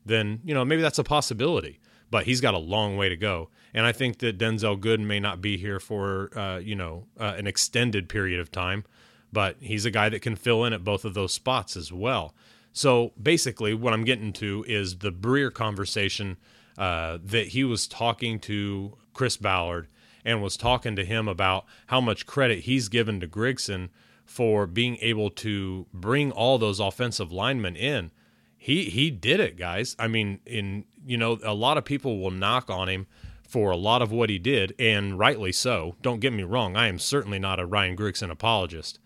then 0.05 0.41
you 0.45 0.55
know 0.55 0.65
maybe 0.65 0.83
that's 0.83 0.99
a 0.99 1.05
possibility. 1.05 1.81
But 2.11 2.25
he's 2.25 2.41
got 2.41 2.55
a 2.55 2.59
long 2.59 2.97
way 2.97 3.09
to 3.09 3.17
go, 3.17 3.49
and 3.73 3.87
I 3.87 3.93
think 3.93 4.19
that 4.19 4.39
Denzelle 4.39 4.79
Good 4.81 5.01
may 5.01 5.19
not 5.19 5.41
be 5.41 5.57
here 5.57 5.81
for 5.81 6.31
uh, 6.39 6.59
you 6.59 6.75
know 6.75 7.07
uh, 7.19 7.35
an 7.39 7.47
extended 7.47 8.07
period 8.09 8.39
of 8.39 8.53
time, 8.53 8.85
but 9.33 9.57
he's 9.61 9.87
a 9.87 9.91
guy 9.91 10.11
that 10.11 10.21
can 10.21 10.37
fill 10.37 10.65
in 10.65 10.75
at 10.75 10.85
both 10.85 11.07
of 11.07 11.15
those 11.15 11.33
spots 11.33 11.75
as 11.75 11.91
well. 11.91 12.35
So 12.73 13.13
basically, 13.21 13.75
what 13.75 13.93
I'm 13.93 14.05
getting 14.05 14.33
to 14.35 14.65
is 14.69 14.99
the 14.99 15.13
Breer 15.13 15.53
conversation 15.53 16.37
uh, 16.77 17.19
that 17.25 17.49
he 17.49 17.65
was 17.65 17.87
talking 17.87 18.39
to 18.41 18.97
Chris 19.13 19.37
Ballard 19.37 19.89
and 20.25 20.43
was 20.43 20.57
talking 20.57 20.95
to 20.97 21.05
him 21.05 21.27
about 21.27 21.65
how 21.87 22.01
much 22.01 22.27
credit 22.27 22.61
he's 22.61 22.89
given 22.89 23.19
to 23.21 23.27
Grigson 23.27 23.89
for 24.25 24.67
being 24.67 24.99
able 25.01 25.31
to 25.31 25.87
bring 25.93 26.31
all 26.31 26.59
those 26.59 26.81
offensive 26.81 27.33
linemen 27.33 27.75
in. 27.77 28.11
He 28.57 28.85
he 28.85 29.11
did 29.11 29.41
it, 29.41 29.57
guys. 29.57 29.97
I 29.99 30.09
mean, 30.09 30.41
in 30.45 30.85
you 31.07 31.17
know, 31.17 31.39
a 31.43 31.55
lot 31.55 31.79
of 31.79 31.85
people 31.85 32.21
will 32.21 32.31
knock 32.31 32.69
on 32.69 32.89
him 32.89 33.07
for 33.43 33.71
a 33.71 33.77
lot 33.77 34.03
of 34.03 34.13
what 34.13 34.29
he 34.29 34.39
did, 34.39 34.75
and 34.79 35.19
rightly 35.19 35.53
so. 35.53 35.97
Don't 36.03 36.21
get 36.21 36.35
me 36.35 36.43
wrong. 36.43 36.77
I 36.77 36.89
am 36.89 36.99
certainly 36.99 37.39
not 37.39 37.59
a 37.59 37.65
Ryan 37.65 37.97
Grigson 37.97 38.31
apologist. 38.31 38.99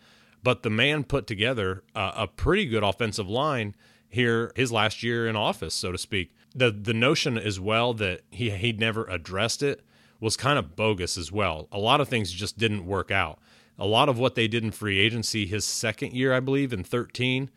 But 0.43 0.63
the 0.63 0.71
man 0.71 1.05
put 1.05 1.27
together 1.27 1.85
a, 1.95 2.13
a 2.17 2.27
pretty 2.27 2.67
good 2.67 2.83
offensive 2.83 3.29
line 3.29 3.75
here 4.09 4.53
his 4.57 4.71
last 4.71 5.03
year 5.03 5.27
in 5.27 5.37
office, 5.37 5.75
so 5.75 5.93
to 5.93 5.99
speak. 5.99 6.35
The 6.55 6.71
the 6.71 6.95
notion 6.95 7.39
as 7.39 7.59
well 7.59 7.95
that 7.95 8.23
he 8.31 8.51
he'd 8.51 8.79
never 8.79 9.05
addressed 9.05 9.63
it 9.63 9.83
was 10.23 10.37
kind 10.37 10.59
of 10.59 10.77
bogus 10.77 11.19
as 11.19 11.33
well. 11.33 11.67
A 11.73 11.79
lot 11.79 12.01
of 12.01 12.09
things 12.09 12.31
just 12.31 12.57
didn't 12.57 12.87
work 12.87 13.11
out. 13.11 13.41
A 13.77 13.87
lot 13.87 14.09
of 14.09 14.19
what 14.19 14.37
they 14.37 14.47
did 14.47 14.63
in 14.63 14.71
free 14.71 15.01
agency 15.01 15.47
his 15.47 15.65
second 15.65 16.13
year, 16.13 16.33
I 16.33 16.39
believe, 16.39 16.73
in 16.73 16.85
13, 16.85 17.51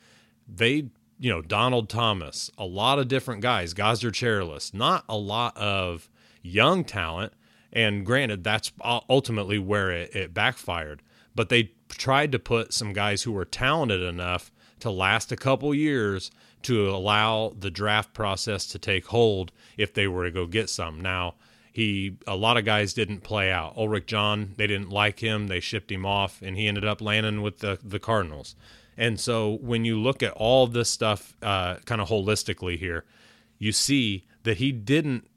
they, 0.47 0.87
you 1.19 1.29
know, 1.29 1.43
Donald 1.43 1.89
Thomas, 1.89 2.49
a 2.57 2.65
lot 2.65 2.97
of 2.97 3.07
different 3.07 3.41
guys, 3.41 3.75
Gosder 3.75 4.09
Cherilus, 4.09 4.73
not 4.73 5.05
a 5.07 5.15
lot 5.15 5.55
of 5.55 6.09
young 6.41 6.83
talent. 6.83 7.33
And 7.71 8.03
granted, 8.03 8.43
that's 8.43 8.71
ultimately 8.83 9.59
where 9.59 9.91
it, 9.91 10.15
it 10.15 10.33
backfired. 10.33 11.03
But 11.35 11.49
they 11.49 11.71
tried 11.97 12.31
to 12.31 12.39
put 12.39 12.73
some 12.73 12.93
guys 12.93 13.23
who 13.23 13.31
were 13.31 13.45
talented 13.45 14.01
enough 14.01 14.51
to 14.79 14.89
last 14.89 15.31
a 15.31 15.37
couple 15.37 15.73
years 15.73 16.31
to 16.63 16.89
allow 16.89 17.53
the 17.57 17.71
draft 17.71 18.13
process 18.13 18.65
to 18.67 18.79
take 18.79 19.07
hold 19.07 19.51
if 19.77 19.93
they 19.93 20.07
were 20.07 20.25
to 20.25 20.31
go 20.31 20.45
get 20.47 20.69
some. 20.69 20.99
Now, 20.99 21.35
he 21.71 22.17
a 22.25 22.35
lot 22.35 22.57
of 22.57 22.65
guys 22.65 22.93
didn't 22.93 23.21
play 23.21 23.51
out. 23.51 23.75
Ulrich 23.77 24.05
John, 24.05 24.53
they 24.57 24.65
didn't 24.65 24.89
like 24.89 25.19
him, 25.19 25.47
they 25.47 25.59
shipped 25.59 25.91
him 25.91 26.05
off, 26.05 26.41
and 26.41 26.55
he 26.55 26.67
ended 26.67 26.85
up 26.85 27.01
landing 27.01 27.41
with 27.41 27.59
the 27.59 27.77
the 27.83 27.99
Cardinals. 27.99 28.55
And 28.97 29.19
so 29.19 29.57
when 29.61 29.83
you 29.83 29.99
look 29.99 30.23
at 30.23 30.31
all 30.33 30.67
this 30.67 30.89
stuff 30.89 31.35
uh, 31.41 31.75
kind 31.85 31.99
of 31.99 32.07
holistically 32.07 32.77
here, 32.77 33.03
you 33.59 33.71
see 33.71 34.25
that 34.43 34.57
he 34.57 34.71
didn't 34.71 35.27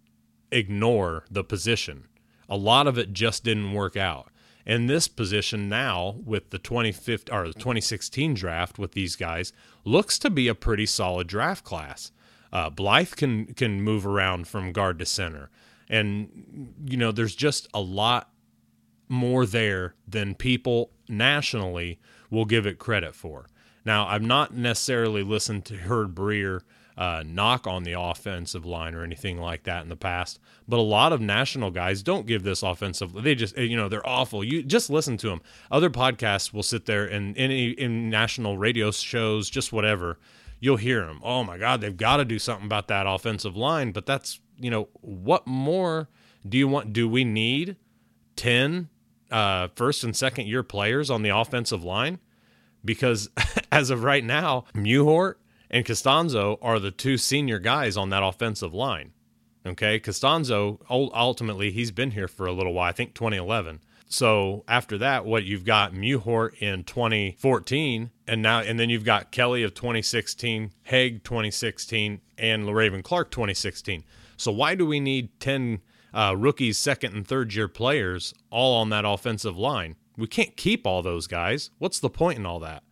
ignore 0.53 1.25
the 1.31 1.43
position. 1.43 2.07
A 2.49 2.57
lot 2.57 2.87
of 2.87 2.97
it 2.99 3.13
just 3.13 3.45
didn't 3.45 3.73
work 3.73 3.97
out. 3.97 4.31
And 4.67 4.89
this 4.89 5.09
position 5.09 5.69
now 5.69 6.17
with 6.25 6.51
the 6.51 6.59
2015 6.59 7.35
or 7.35 7.49
the 7.49 7.55
2016 7.55 8.35
draft 8.35 8.79
with 8.79 8.93
these 8.93 9.17
guys 9.17 9.53
looks 9.85 10.19
to 10.19 10.31
be 10.31 10.49
a 10.49 10.55
pretty 10.55 10.87
solid 10.87 11.27
draft 11.27 11.65
class. 11.65 12.13
Uh, 12.53 12.71
Blythe 12.71 13.15
can 13.15 13.55
can 13.55 13.83
move 13.83 14.07
around 14.07 14.49
from 14.49 14.73
guard 14.73 14.99
to 14.99 15.07
center, 15.07 15.51
and 15.89 16.75
you 16.87 16.97
know 16.97 17.13
there's 17.13 17.35
just 17.35 17.69
a 17.75 17.81
lot 17.81 18.31
more 19.09 19.47
there 19.47 19.95
than 20.07 20.35
people 20.35 20.91
nationally 21.09 21.99
will 22.31 22.45
give 22.45 22.67
it 22.67 22.79
credit 22.79 23.15
for. 23.15 23.49
Now, 23.85 24.07
I've 24.07 24.23
not 24.23 24.55
necessarily 24.55 25.23
listened 25.23 25.65
to 25.67 25.77
heard 25.77 26.15
Breer 26.15 26.61
uh, 26.99 27.23
knock 27.25 27.65
on 27.69 27.85
the 27.85 27.93
offensive 27.93 28.67
line 28.67 28.93
or 28.93 29.05
anything 29.05 29.39
like 29.39 29.63
that 29.63 29.85
in 29.85 29.89
the 29.89 29.97
past. 29.97 30.41
But 30.67 30.81
a 30.81 30.83
lot 30.83 31.13
of 31.13 31.21
national 31.21 31.71
guys 31.71 32.03
don't 32.03 32.27
give 32.27 32.43
this 32.43 32.65
offensive. 32.65 33.13
They 33.13 33.37
just 33.37 33.57
you 33.57 33.77
know 33.77 33.89
they're 33.89 34.07
awful. 34.07 34.43
You 34.43 34.65
just 34.65 34.91
listen 34.91 35.17
to 35.19 35.29
them. 35.29 35.41
Other 35.71 35.91
podcasts 35.91 36.53
will 36.53 36.65
sit 36.65 36.87
there 36.87 37.07
and 37.07 37.37
in 37.37 37.53
in 37.53 38.11
national 38.11 38.59
radio 38.59 38.91
shows, 38.91 39.49
just 39.49 39.73
whatever. 39.73 40.19
You'll 40.59 40.77
hear 40.77 41.07
them. 41.07 41.21
Oh 41.23 41.45
my 41.45 41.57
God, 41.57 41.81
they've 41.81 41.97
got 41.97 42.17
to 42.17 42.25
do 42.25 42.41
something 42.41 42.67
about 42.67 42.89
that 42.89 43.07
offensive 43.07 43.57
line. 43.57 43.93
But 43.93 44.05
that's 44.05 44.41
you 44.59 44.71
know 44.71 44.89
what 45.01 45.47
more 45.47 46.09
do 46.47 46.59
you 46.59 46.67
want? 46.67 46.93
Do 46.93 47.09
we 47.09 47.23
need 47.23 47.77
ten 48.35 48.89
uh, 49.31 49.69
first 49.77 50.03
and 50.03 50.17
second 50.17 50.49
year 50.49 50.65
players 50.65 51.11
on 51.11 51.23
the 51.23 51.29
offensive 51.29 51.85
line? 51.85 52.19
Because 52.85 53.31
as 53.71 53.91
of 53.91 54.03
right 54.03 54.25
now, 54.25 54.65
Mewhort 54.75 55.35
and 55.71 55.85
Castonzo 55.85 56.59
are 56.63 56.79
the 56.79 56.91
two 56.91 57.17
senior 57.17 57.59
guys 57.59 57.97
on 57.97 58.11
that 58.11 58.23
offensive 58.23 58.75
line. 58.75 59.13
Okay, 59.67 60.01
Castonzo 60.01 60.79
ultimately 60.89 61.71
he's 61.71 61.91
been 61.91 62.13
here 62.13 62.29
for 62.29 62.47
a 62.47 62.53
little 62.53 62.73
while. 62.73 62.89
I 62.89 62.93
think 62.93 63.15
2011. 63.15 63.81
So 64.11 64.65
after 64.67 64.97
that, 64.99 65.27
what 65.27 65.45
you've 65.45 65.67
got 65.67 65.93
Mewhort 65.93 66.55
in 66.63 66.85
2014, 66.85 68.11
and 68.27 68.43
now 68.43 68.61
and 68.61 68.81
then 68.81 68.89
you've 68.89 69.05
got 69.05 69.31
Kelly 69.31 69.63
of 69.63 69.75
2016, 69.75 70.73
Haeg 70.85 71.23
2016, 71.23 72.21
and 72.39 72.65
Le'Raven 72.65 73.05
Clark 73.05 73.31
2016. 73.31 74.05
So 74.39 74.51
why 74.51 74.75
do 74.75 74.87
we 74.87 75.01
need 75.01 75.39
10 75.41 75.81
uh, 76.15 76.35
rookies, 76.39 76.79
second 76.79 77.15
and 77.15 77.27
third 77.29 77.53
year 77.53 77.69
players 77.69 78.33
all 78.51 78.81
on 78.81 78.89
that 78.89 79.05
offensive 79.05 79.59
line? 79.59 79.97
We 80.17 80.27
can't 80.27 80.57
keep 80.57 80.87
all 80.87 81.03
those 81.03 81.27
guys. 81.27 81.71
What's 81.79 82.01
the 82.01 82.09
point 82.09 82.39
in 82.39 82.47
all 82.47 82.61
that? 82.61 82.83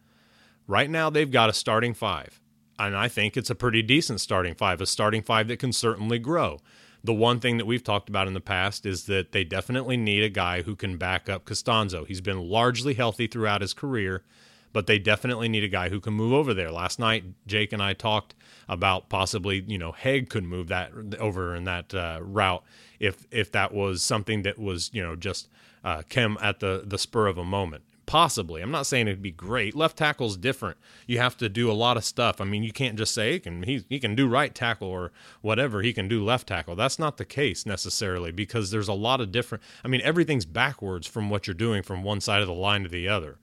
Right 0.66 0.90
now, 0.90 1.08
they've 1.08 1.30
got 1.30 1.48
a 1.48 1.54
starting 1.54 1.94
five 1.94 2.40
and 2.78 2.96
I 2.96 3.08
think 3.08 3.36
it's 3.36 3.50
a 3.50 3.54
pretty 3.54 3.82
decent 3.82 4.20
starting 4.20 4.54
five, 4.54 4.80
a 4.80 4.86
starting 4.86 5.22
five 5.22 5.48
that 5.48 5.58
can 5.58 5.72
certainly 5.72 6.18
grow. 6.18 6.60
The 7.04 7.14
one 7.14 7.40
thing 7.40 7.56
that 7.58 7.66
we've 7.66 7.84
talked 7.84 8.08
about 8.08 8.26
in 8.26 8.34
the 8.34 8.40
past 8.40 8.84
is 8.84 9.04
that 9.04 9.32
they 9.32 9.44
definitely 9.44 9.96
need 9.96 10.22
a 10.22 10.28
guy 10.28 10.62
who 10.62 10.74
can 10.74 10.96
back 10.96 11.28
up 11.28 11.44
Castonzo. 11.44 12.06
He's 12.06 12.20
been 12.20 12.48
largely 12.48 12.94
healthy 12.94 13.26
throughout 13.26 13.60
his 13.60 13.74
career, 13.74 14.24
but 14.72 14.86
they 14.86 14.98
definitely 14.98 15.48
need 15.48 15.62
a 15.62 15.68
guy 15.68 15.88
who 15.88 16.00
can 16.00 16.14
move 16.14 16.32
over 16.32 16.52
there. 16.52 16.70
Last 16.70 16.98
night, 16.98 17.24
Jake 17.46 17.72
and 17.72 17.82
I 17.82 17.92
talked 17.92 18.34
about 18.68 19.08
possibly, 19.08 19.64
you 19.66 19.78
know, 19.78 19.92
Haeg 19.92 20.28
could 20.28 20.44
move 20.44 20.68
that 20.68 20.90
over 21.20 21.54
in 21.54 21.64
that 21.64 21.94
uh, 21.94 22.18
route 22.20 22.64
if 22.98 23.26
if 23.30 23.52
that 23.52 23.72
was 23.72 24.02
something 24.02 24.42
that 24.42 24.58
was, 24.58 24.90
you 24.92 25.02
know, 25.02 25.14
just 25.14 25.48
uh, 25.84 26.02
came 26.08 26.36
at 26.42 26.60
the 26.60 26.82
the 26.84 26.98
spur 26.98 27.28
of 27.28 27.38
a 27.38 27.44
moment. 27.44 27.84
Possibly. 28.06 28.62
I'm 28.62 28.70
not 28.70 28.86
saying 28.86 29.08
it'd 29.08 29.20
be 29.20 29.32
great. 29.32 29.74
Left 29.74 29.96
tackle's 29.96 30.36
different. 30.36 30.76
You 31.08 31.18
have 31.18 31.36
to 31.38 31.48
do 31.48 31.68
a 31.68 31.74
lot 31.74 31.96
of 31.96 32.04
stuff. 32.04 32.40
I 32.40 32.44
mean, 32.44 32.62
you 32.62 32.72
can't 32.72 32.96
just 32.96 33.12
say 33.12 33.32
he 33.32 33.40
can, 33.40 33.64
he, 33.64 33.84
he 33.88 33.98
can 33.98 34.14
do 34.14 34.28
right 34.28 34.54
tackle 34.54 34.86
or 34.86 35.10
whatever. 35.40 35.82
He 35.82 35.92
can 35.92 36.06
do 36.06 36.24
left 36.24 36.46
tackle. 36.46 36.76
That's 36.76 37.00
not 37.00 37.16
the 37.16 37.24
case 37.24 37.66
necessarily 37.66 38.30
because 38.30 38.70
there's 38.70 38.86
a 38.86 38.92
lot 38.92 39.20
of 39.20 39.32
different. 39.32 39.64
I 39.84 39.88
mean, 39.88 40.00
everything's 40.02 40.46
backwards 40.46 41.08
from 41.08 41.30
what 41.30 41.48
you're 41.48 41.54
doing 41.54 41.82
from 41.82 42.04
one 42.04 42.20
side 42.20 42.42
of 42.42 42.46
the 42.46 42.54
line 42.54 42.84
to 42.84 42.88
the 42.88 43.08
other. 43.08 43.38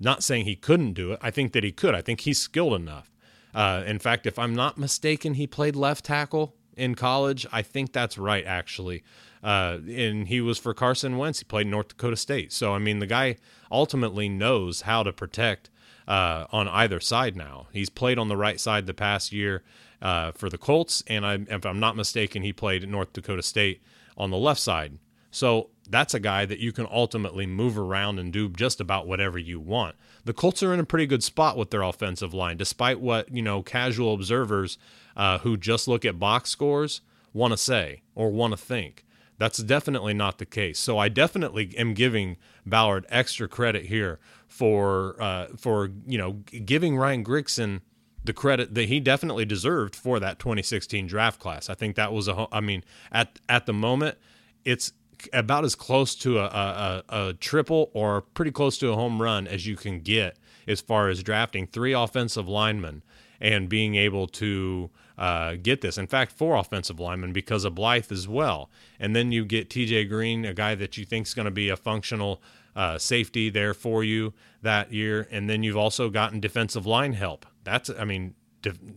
Not 0.00 0.22
saying 0.22 0.46
he 0.46 0.56
couldn't 0.56 0.94
do 0.94 1.12
it. 1.12 1.18
I 1.20 1.30
think 1.30 1.52
that 1.52 1.64
he 1.64 1.72
could. 1.72 1.94
I 1.94 2.00
think 2.00 2.20
he's 2.20 2.38
skilled 2.38 2.74
enough. 2.74 3.10
Uh, 3.54 3.82
in 3.84 3.98
fact, 3.98 4.26
if 4.26 4.38
I'm 4.38 4.54
not 4.54 4.78
mistaken, 4.78 5.34
he 5.34 5.46
played 5.46 5.76
left 5.76 6.06
tackle 6.06 6.54
in 6.76 6.94
college. 6.94 7.46
I 7.52 7.60
think 7.60 7.92
that's 7.92 8.16
right, 8.16 8.46
actually. 8.46 9.02
Uh, 9.42 9.78
and 9.88 10.28
he 10.28 10.40
was 10.40 10.58
for 10.58 10.72
Carson 10.72 11.18
Wentz. 11.18 11.40
He 11.40 11.44
played 11.44 11.66
North 11.66 11.88
Dakota 11.88 12.16
State. 12.16 12.52
So 12.52 12.72
I 12.74 12.78
mean, 12.78 13.00
the 13.00 13.06
guy 13.06 13.36
ultimately 13.70 14.28
knows 14.28 14.82
how 14.82 15.02
to 15.02 15.12
protect 15.12 15.70
uh, 16.06 16.46
on 16.50 16.68
either 16.68 17.00
side. 17.00 17.36
Now 17.36 17.68
he's 17.72 17.90
played 17.90 18.18
on 18.18 18.28
the 18.28 18.36
right 18.36 18.60
side 18.60 18.86
the 18.86 18.94
past 18.94 19.32
year 19.32 19.62
uh, 20.00 20.32
for 20.32 20.48
the 20.48 20.58
Colts, 20.58 21.02
and 21.06 21.26
I, 21.26 21.34
if 21.48 21.66
I'm 21.66 21.80
not 21.80 21.96
mistaken, 21.96 22.42
he 22.42 22.52
played 22.52 22.82
at 22.82 22.88
North 22.88 23.12
Dakota 23.12 23.42
State 23.42 23.82
on 24.16 24.30
the 24.30 24.36
left 24.36 24.60
side. 24.60 24.98
So 25.30 25.70
that's 25.88 26.14
a 26.14 26.20
guy 26.20 26.46
that 26.46 26.58
you 26.58 26.72
can 26.72 26.86
ultimately 26.90 27.46
move 27.46 27.78
around 27.78 28.18
and 28.18 28.32
do 28.32 28.48
just 28.48 28.80
about 28.80 29.06
whatever 29.06 29.38
you 29.38 29.60
want. 29.60 29.96
The 30.24 30.32
Colts 30.32 30.62
are 30.62 30.72
in 30.72 30.80
a 30.80 30.84
pretty 30.84 31.06
good 31.06 31.22
spot 31.22 31.56
with 31.56 31.70
their 31.70 31.82
offensive 31.82 32.34
line, 32.34 32.56
despite 32.56 33.00
what 33.00 33.30
you 33.32 33.42
know 33.42 33.62
casual 33.62 34.14
observers 34.14 34.78
uh, 35.16 35.38
who 35.38 35.56
just 35.56 35.88
look 35.88 36.04
at 36.04 36.18
box 36.18 36.50
scores 36.50 37.00
want 37.32 37.52
to 37.52 37.56
say 37.56 38.02
or 38.14 38.30
want 38.30 38.52
to 38.52 38.56
think. 38.56 39.04
That's 39.38 39.58
definitely 39.58 40.14
not 40.14 40.38
the 40.38 40.46
case. 40.46 40.78
So 40.78 40.98
I 40.98 41.08
definitely 41.08 41.74
am 41.76 41.94
giving 41.94 42.36
Ballard 42.66 43.06
extra 43.08 43.48
credit 43.48 43.86
here 43.86 44.18
for 44.46 45.16
uh, 45.22 45.46
for 45.56 45.90
you 46.06 46.18
know 46.18 46.32
giving 46.64 46.96
Ryan 46.96 47.24
Grigson 47.24 47.80
the 48.24 48.32
credit 48.32 48.74
that 48.74 48.88
he 48.88 49.00
definitely 49.00 49.44
deserved 49.44 49.94
for 49.94 50.18
that 50.20 50.38
2016 50.38 51.06
draft 51.06 51.40
class. 51.40 51.70
I 51.70 51.74
think 51.74 51.96
that 51.96 52.12
was 52.12 52.28
a 52.28 52.46
I 52.50 52.60
mean 52.60 52.84
at 53.12 53.38
at 53.48 53.66
the 53.66 53.72
moment 53.72 54.18
it's 54.64 54.92
about 55.32 55.64
as 55.64 55.74
close 55.74 56.14
to 56.14 56.38
a, 56.38 56.44
a, 56.44 57.04
a, 57.08 57.32
triple 57.34 57.90
or 57.92 58.20
pretty 58.20 58.52
close 58.52 58.78
to 58.78 58.90
a 58.90 58.94
home 58.94 59.20
run 59.20 59.48
as 59.48 59.66
you 59.66 59.74
can 59.74 60.00
get 60.00 60.36
as 60.68 60.80
far 60.80 61.08
as 61.08 61.24
drafting 61.24 61.66
three 61.66 61.92
offensive 61.92 62.46
linemen 62.46 63.02
and 63.40 63.68
being 63.68 63.96
able 63.96 64.28
to 64.28 64.90
uh, 65.18 65.56
get 65.56 65.80
this. 65.80 65.98
In 65.98 66.06
fact, 66.06 66.32
four 66.32 66.56
offensive 66.56 67.00
linemen 67.00 67.32
because 67.32 67.64
of 67.64 67.74
Blythe 67.74 68.12
as 68.12 68.28
well. 68.28 68.70
And 69.00 69.14
then 69.14 69.32
you 69.32 69.44
get 69.44 69.68
TJ 69.68 70.08
Green, 70.08 70.44
a 70.44 70.54
guy 70.54 70.74
that 70.76 70.96
you 70.96 71.04
think 71.04 71.26
is 71.26 71.34
going 71.34 71.46
to 71.46 71.50
be 71.50 71.68
a 71.68 71.76
functional 71.76 72.40
uh, 72.76 72.96
safety 72.96 73.50
there 73.50 73.74
for 73.74 74.04
you 74.04 74.32
that 74.62 74.92
year. 74.92 75.26
And 75.30 75.50
then 75.50 75.62
you've 75.64 75.76
also 75.76 76.08
gotten 76.08 76.38
defensive 76.38 76.86
line 76.86 77.14
help. 77.14 77.44
That's, 77.64 77.90
I 77.90 78.04
mean, 78.04 78.34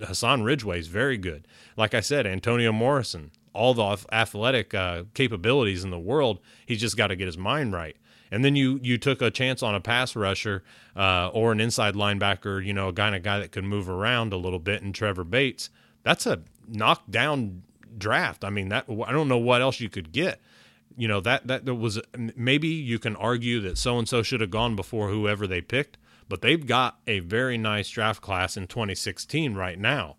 Hassan 0.06 0.44
Ridgeway 0.44 0.80
is 0.80 0.88
very 0.88 1.18
good. 1.18 1.48
Like 1.76 1.96
I 1.96 2.02
said, 2.02 2.28
Antonio 2.28 2.72
Morrison, 2.72 3.32
all 3.54 3.74
the 3.74 4.06
athletic 4.12 4.74
uh, 4.74 5.04
capabilities 5.16 5.84
in 5.84 5.90
the 5.90 6.00
world. 6.00 6.40
He's 6.66 6.80
just 6.80 6.98
got 6.98 7.08
to 7.08 7.16
get 7.16 7.26
his 7.26 7.38
mind 7.38 7.74
right. 7.74 7.98
And 8.34 8.46
then 8.46 8.56
you 8.56 8.80
you 8.82 8.98
took 8.98 9.22
a 9.22 9.30
chance 9.30 9.62
on 9.62 9.76
a 9.76 9.82
pass 9.82 10.16
rusher 10.16 10.64
uh, 10.96 11.30
or 11.34 11.52
an 11.52 11.60
inside 11.60 11.96
linebacker, 11.96 12.66
you 12.66 12.72
know, 12.72 12.88
a 12.88 12.94
kind 12.94 13.14
of 13.14 13.24
guy 13.24 13.40
that 13.40 13.52
could 13.52 13.66
move 13.66 13.90
around 13.90 14.32
a 14.32 14.38
little 14.38 14.60
bit, 14.60 14.82
and 14.82 14.96
Trevor 14.96 15.26
Bates. 15.26 15.70
That's 16.04 16.26
a 16.26 16.42
knockdown 16.68 17.64
draft. 17.98 18.44
I 18.44 18.50
mean, 18.50 18.70
that 18.70 18.86
I 18.90 19.12
don't 19.12 19.28
know 19.28 19.38
what 19.38 19.62
else 19.62 19.80
you 19.80 19.90
could 19.90 20.12
get. 20.12 20.42
You 20.98 21.08
know 21.08 21.22
that 21.22 21.48
that 21.48 21.66
was 21.66 22.00
maybe 22.36 22.68
you 22.68 23.00
can 23.00 23.16
argue 23.16 23.62
that 23.62 23.78
so 23.78 23.98
and 23.98 24.08
so 24.08 24.22
should 24.24 24.42
have 24.42 24.52
gone 24.52 24.76
before 24.76 25.10
whoever 25.10 25.48
they 25.48 25.62
picked, 25.62 25.98
but 26.28 26.42
they've 26.42 26.66
got 26.66 27.00
a 27.08 27.20
very 27.20 27.58
nice 27.58 27.90
draft 27.90 28.22
class 28.22 28.58
in 28.58 28.68
2016 28.68 29.56
right 29.56 29.80
now. 29.80 30.18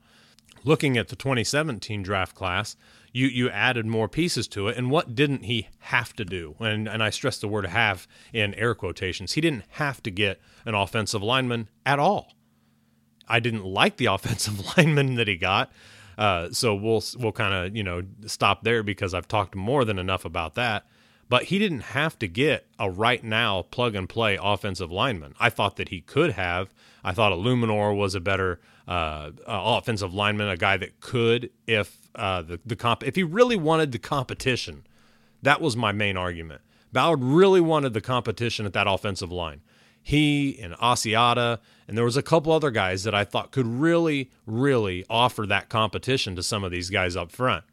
Looking 0.64 0.96
at 0.96 1.08
the 1.08 1.16
2017 1.16 2.02
draft 2.02 2.34
class, 2.34 2.76
you 3.12 3.26
you 3.26 3.50
added 3.50 3.84
more 3.84 4.08
pieces 4.08 4.48
to 4.48 4.68
it. 4.68 4.76
And 4.78 4.90
what 4.90 5.14
didn't 5.14 5.44
he 5.44 5.68
have 5.80 6.14
to 6.14 6.24
do? 6.24 6.56
And 6.58 6.88
and 6.88 7.02
I 7.02 7.10
stress 7.10 7.38
the 7.38 7.48
word 7.48 7.66
"have" 7.66 8.08
in 8.32 8.54
air 8.54 8.74
quotations. 8.74 9.32
He 9.32 9.40
didn't 9.40 9.64
have 9.70 10.02
to 10.04 10.10
get 10.10 10.40
an 10.64 10.74
offensive 10.74 11.22
lineman 11.22 11.68
at 11.84 11.98
all. 11.98 12.32
I 13.32 13.40
didn't 13.40 13.64
like 13.64 13.96
the 13.96 14.06
offensive 14.16 14.76
lineman 14.76 15.16
that 15.16 15.26
he 15.26 15.36
got. 15.36 15.72
Uh, 16.18 16.50
so 16.52 16.74
we'll 16.74 17.02
we'll 17.18 17.32
kind 17.32 17.54
of 17.54 17.76
you 17.76 17.82
know 17.82 18.02
stop 18.26 18.62
there 18.62 18.82
because 18.82 19.14
I've 19.14 19.26
talked 19.26 19.54
more 19.54 19.84
than 19.84 19.98
enough 19.98 20.24
about 20.24 20.54
that. 20.54 20.86
But 21.28 21.44
he 21.44 21.58
didn't 21.58 21.80
have 21.80 22.18
to 22.18 22.28
get 22.28 22.66
a 22.78 22.90
right 22.90 23.24
now 23.24 23.62
plug 23.62 23.94
and 23.94 24.06
play 24.06 24.38
offensive 24.40 24.92
lineman. 24.92 25.34
I 25.40 25.48
thought 25.48 25.76
that 25.76 25.88
he 25.88 26.02
could 26.02 26.32
have. 26.32 26.74
I 27.02 27.12
thought 27.12 27.32
Eluemunor 27.32 27.96
was 27.96 28.14
a 28.14 28.20
better 28.20 28.60
uh, 28.86 28.90
uh, 28.90 29.32
offensive 29.46 30.12
lineman, 30.12 30.48
a 30.48 30.58
guy 30.58 30.76
that 30.76 31.00
could, 31.00 31.48
if 31.66 31.96
uh, 32.14 32.42
the 32.42 32.60
the 32.66 32.76
comp, 32.76 33.02
if 33.02 33.16
he 33.16 33.22
really 33.22 33.56
wanted 33.56 33.92
the 33.92 33.98
competition, 33.98 34.84
that 35.40 35.62
was 35.62 35.74
my 35.74 35.92
main 35.92 36.18
argument. 36.18 36.60
Ballard 36.92 37.22
really 37.22 37.62
wanted 37.62 37.94
the 37.94 38.02
competition 38.02 38.66
at 38.66 38.74
that 38.74 38.86
offensive 38.86 39.32
line. 39.32 39.62
He 40.02 40.58
and 40.60 40.74
Asiata, 40.74 41.58
and 41.86 41.96
there 41.96 42.04
was 42.04 42.16
a 42.16 42.22
couple 42.22 42.52
other 42.52 42.70
guys 42.70 43.04
that 43.04 43.14
I 43.14 43.24
thought 43.24 43.52
could 43.52 43.66
really, 43.66 44.30
really 44.46 45.04
offer 45.08 45.46
that 45.46 45.68
competition 45.68 46.34
to 46.36 46.42
some 46.42 46.64
of 46.64 46.72
these 46.72 46.90
guys 46.90 47.16
up 47.16 47.30
front. 47.30 47.64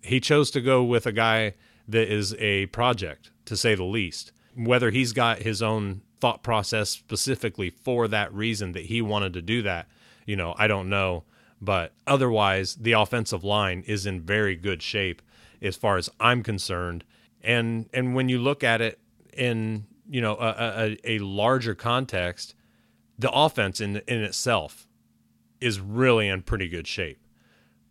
He 0.00 0.18
chose 0.18 0.50
to 0.52 0.60
go 0.60 0.82
with 0.82 1.06
a 1.06 1.12
guy 1.12 1.54
that 1.86 2.10
is 2.10 2.34
a 2.38 2.66
project, 2.66 3.30
to 3.44 3.56
say 3.56 3.74
the 3.74 3.84
least. 3.84 4.32
Whether 4.54 4.90
he's 4.90 5.12
got 5.12 5.40
his 5.40 5.62
own 5.62 6.02
thought 6.20 6.42
process 6.42 6.90
specifically 6.90 7.70
for 7.70 8.08
that 8.08 8.32
reason 8.32 8.72
that 8.72 8.86
he 8.86 9.02
wanted 9.02 9.34
to 9.34 9.42
do 9.42 9.60
that, 9.62 9.88
you 10.24 10.36
know, 10.36 10.54
I 10.56 10.66
don't 10.66 10.88
know. 10.88 11.24
But 11.60 11.92
otherwise, 12.06 12.76
the 12.76 12.92
offensive 12.92 13.44
line 13.44 13.84
is 13.86 14.06
in 14.06 14.20
very 14.20 14.56
good 14.56 14.82
shape 14.82 15.22
as 15.60 15.76
far 15.76 15.96
as 15.96 16.10
I'm 16.18 16.42
concerned. 16.42 17.04
And 17.42 17.88
and 17.92 18.14
when 18.14 18.28
you 18.28 18.38
look 18.38 18.64
at 18.64 18.80
it 18.80 18.98
in 19.32 19.86
you 20.08 20.20
know 20.20 20.34
a, 20.36 20.96
a, 21.04 21.16
a 21.16 21.18
larger 21.18 21.74
context, 21.74 22.54
the 23.18 23.30
offense 23.30 23.80
in 23.80 23.96
in 24.08 24.22
itself 24.22 24.86
is 25.60 25.80
really 25.80 26.28
in 26.28 26.42
pretty 26.42 26.68
good 26.68 26.86
shape. 26.86 27.18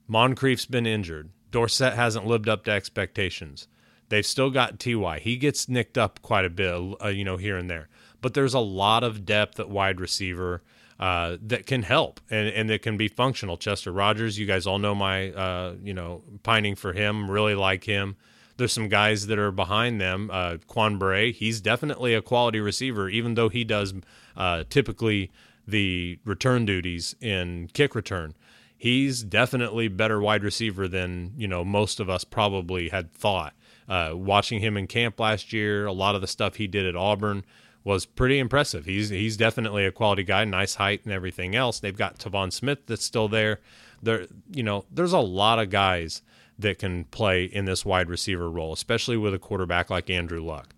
Moncrief's 0.08 0.66
been 0.66 0.86
injured. 0.86 1.32
Dorsett 1.52 1.94
hasn't 1.94 2.28
lived 2.28 2.50
up 2.50 2.66
to 2.66 2.72
expectations. 2.72 3.68
They've 4.10 4.26
still 4.26 4.50
got 4.50 4.78
Ty. 4.78 5.20
He 5.20 5.38
gets 5.38 5.70
nicked 5.70 5.98
up 5.98 6.22
quite 6.22 6.44
a 6.44 6.50
bit, 6.50 6.76
uh, 7.02 7.08
you 7.08 7.24
know, 7.24 7.38
here 7.38 7.58
and 7.58 7.70
there. 7.70 7.88
But 8.20 8.34
there's 8.34 8.54
a 8.54 8.60
lot 8.60 9.06
of 9.06 9.26
depth 9.26 9.58
at 9.60 9.70
wide 9.70 10.02
receiver 10.02 10.64
uh, 11.00 11.38
that 11.42 11.66
can 11.66 11.84
help 11.84 12.20
and, 12.30 12.50
and 12.50 12.70
that 12.70 12.82
can 12.82 12.98
be 12.98 13.08
functional. 13.08 13.56
Chester 13.56 13.92
Rogers, 13.92 14.38
you 14.38 14.46
guys 14.46 14.68
all 14.68 14.80
know 14.80 14.94
my, 14.94 15.32
uh, 15.32 15.76
you 15.82 15.94
know, 15.94 16.24
pining 16.44 16.76
for 16.76 16.92
him, 16.92 17.32
really 17.32 17.56
like 17.56 17.86
him. 17.86 18.18
There's 18.62 18.74
some 18.74 18.90
guys 18.90 19.26
that 19.26 19.40
are 19.40 19.52
behind 19.52 20.00
them. 20.00 20.30
Uh, 20.32 20.58
Quan 20.68 21.00
Bray, 21.00 21.32
he's 21.32 21.62
definitely 21.62 22.14
a 22.14 22.22
quality 22.22 22.60
receiver, 22.60 23.10
even 23.10 23.34
though 23.34 23.50
he 23.50 23.64
does 23.64 23.92
uh, 24.38 24.66
typically 24.70 25.32
the 25.68 26.20
return 26.26 26.68
duties 26.68 27.16
in 27.20 27.72
kick 27.74 27.96
return. 27.96 28.36
He's 28.78 29.24
definitely 29.24 29.88
better 29.88 30.22
wide 30.22 30.44
receiver 30.44 30.88
than 30.88 31.34
you 31.38 31.48
know 31.48 31.66
most 31.66 32.00
of 32.00 32.08
us 32.08 32.24
probably 32.24 32.90
had 32.90 33.12
thought. 33.12 33.56
Uh, 33.90 34.12
watching 34.14 34.60
him 34.60 34.78
in 34.78 34.86
camp 34.86 35.20
last 35.20 35.52
year, 35.52 35.88
a 35.88 35.92
lot 35.92 36.14
of 36.14 36.22
the 36.22 36.28
stuff 36.28 36.58
he 36.58 36.68
did 36.68 36.86
at 36.86 36.96
Auburn, 36.96 37.44
was 37.84 38.06
pretty 38.06 38.38
impressive. 38.38 38.86
He's 38.86 39.10
he's 39.10 39.38
definitely 39.38 39.88
a 39.88 39.92
quality 39.92 40.22
guy, 40.24 40.46
nice 40.46 40.76
height 40.76 41.02
and 41.04 41.12
everything 41.12 41.56
else. 41.56 41.80
They've 41.80 41.98
got 41.98 42.20
Tevaun 42.20 42.54
Smith 42.54 42.86
that's 42.86 43.04
still 43.04 43.28
there. 43.28 43.60
There, 44.04 44.28
you 44.52 44.62
know, 44.62 44.86
there's 44.92 45.14
a 45.14 45.20
lot 45.20 45.58
of 45.58 45.72
guys 45.72 46.22
that 46.62 46.80
can 46.80 47.06
play 47.06 47.44
in 47.44 47.66
this 47.66 47.86
wide 47.86 48.10
receiver 48.10 48.50
role, 48.50 48.74
especially 48.74 49.18
with 49.18 49.34
a 49.34 49.40
quarterback 49.40 49.90
like 49.90 50.10
Andrew 50.10 50.44
Luck. 50.44 50.74